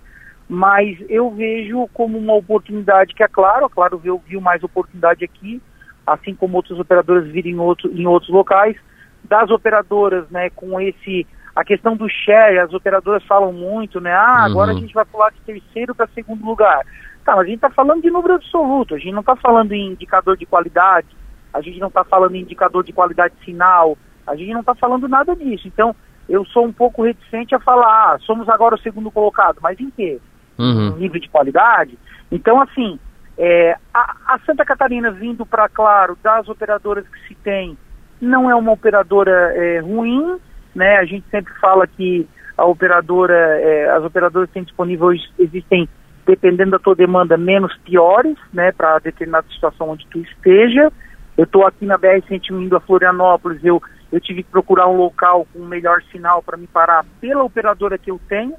[0.47, 5.23] mas eu vejo como uma oportunidade que é claro, a Claro viu, viu mais oportunidade
[5.23, 5.61] aqui,
[6.05, 8.75] assim como outras operadoras viram em, outro, em outros locais,
[9.23, 10.49] das operadoras, né?
[10.49, 14.11] Com esse a questão do share, as operadoras falam muito, né?
[14.11, 14.77] Ah, agora uhum.
[14.77, 16.85] a gente vai pular de terceiro para segundo lugar.
[17.25, 19.87] Tá, mas a gente está falando de número absoluto, a gente não está falando em
[19.87, 21.07] indicador de qualidade,
[21.51, 23.97] a gente não está falando em indicador de qualidade sinal,
[24.27, 25.67] a gente não está falando nada disso.
[25.67, 25.95] Então,
[26.29, 29.89] eu sou um pouco reticente a falar, ah, somos agora o segundo colocado, mas em
[29.89, 30.19] quê?
[30.57, 30.97] Uhum.
[30.97, 31.97] Nível de qualidade?
[32.31, 32.99] Então, assim,
[33.39, 37.75] é, a, a, Santa Catarina vindo para, claro, das operadoras que se tem,
[38.21, 40.37] não é uma operadora é, ruim,
[40.75, 40.97] né?
[40.97, 45.89] A gente sempre fala que a operadora, é, as operadoras têm disponível, existem
[46.25, 50.91] dependendo da tua demanda, menos piores, né, para determinada situação onde tu esteja.
[51.37, 55.45] Eu estou aqui na BR-101 indo a Florianópolis, eu, eu tive que procurar um local
[55.51, 58.55] com um melhor sinal para me parar pela operadora que eu tenho.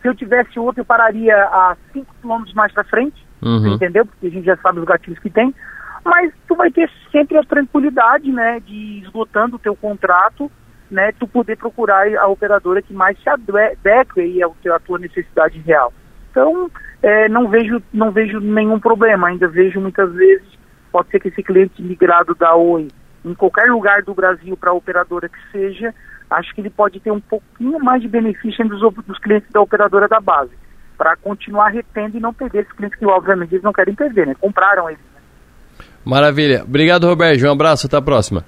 [0.00, 3.74] Se eu tivesse outro, eu pararia a 5 km mais para frente, uhum.
[3.74, 4.06] entendeu?
[4.06, 5.54] Porque a gente já sabe os gatilhos que tem.
[6.02, 10.50] Mas tu vai ter sempre a tranquilidade, né, de esgotando o teu contrato,
[10.90, 15.92] né, tu poder procurar a operadora que mais se adeque à tua necessidade real.
[16.30, 16.70] Então,
[17.02, 19.28] é, não, vejo, não vejo nenhum problema.
[19.28, 20.46] Ainda vejo muitas vezes,
[20.92, 22.88] pode ser que esse cliente migrado da Oi,
[23.24, 25.94] em qualquer lugar do Brasil para a operadora que seja,
[26.30, 30.08] acho que ele pode ter um pouquinho mais de benefício dos, dos clientes da operadora
[30.08, 30.52] da base,
[30.96, 34.36] para continuar retendo e não perder esses clientes que, obviamente, eles não querem perder, né?
[34.40, 35.00] Compraram eles.
[35.14, 35.86] Né?
[36.04, 36.62] Maravilha.
[36.62, 37.44] Obrigado, Roberto.
[37.44, 38.44] Um abraço, até a próxima.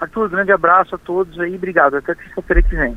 [0.00, 1.96] Arthur, grande abraço a todos aí, obrigado.
[1.96, 2.96] Até sexta-feira que vem.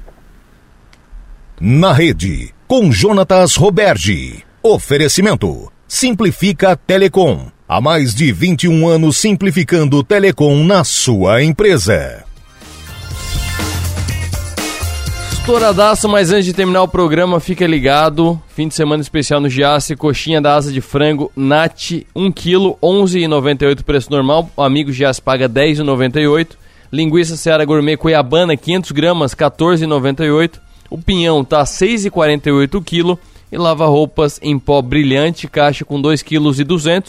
[1.61, 4.45] Na rede, com Jonatas Roberge.
[4.63, 7.47] Oferecimento: Simplifica Telecom.
[7.67, 12.23] Há mais de 21 anos simplificando Telecom na sua empresa.
[15.33, 18.41] Estouradaço, mas antes de terminar o programa, fica ligado.
[18.55, 23.83] Fim de semana especial no Giasse, coxinha da asa de frango Nat 1 kg, 11,98
[23.83, 24.49] preço normal.
[24.55, 26.51] O amigo Giasse paga 10,98.
[26.89, 30.68] Linguiça Seara Gourmet Cuiabana, 500 gramas, 14,98.
[30.89, 33.19] O pinhão tá 6,48 o quilo
[33.51, 37.03] e lava-roupas em pó brilhante, caixa com 2,2 kg,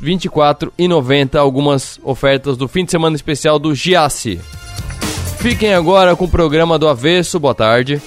[0.00, 4.40] R$ 24,90 algumas ofertas do fim de semana especial do Giasse.
[5.38, 8.00] Fiquem agora com o programa do Avesso, boa tarde.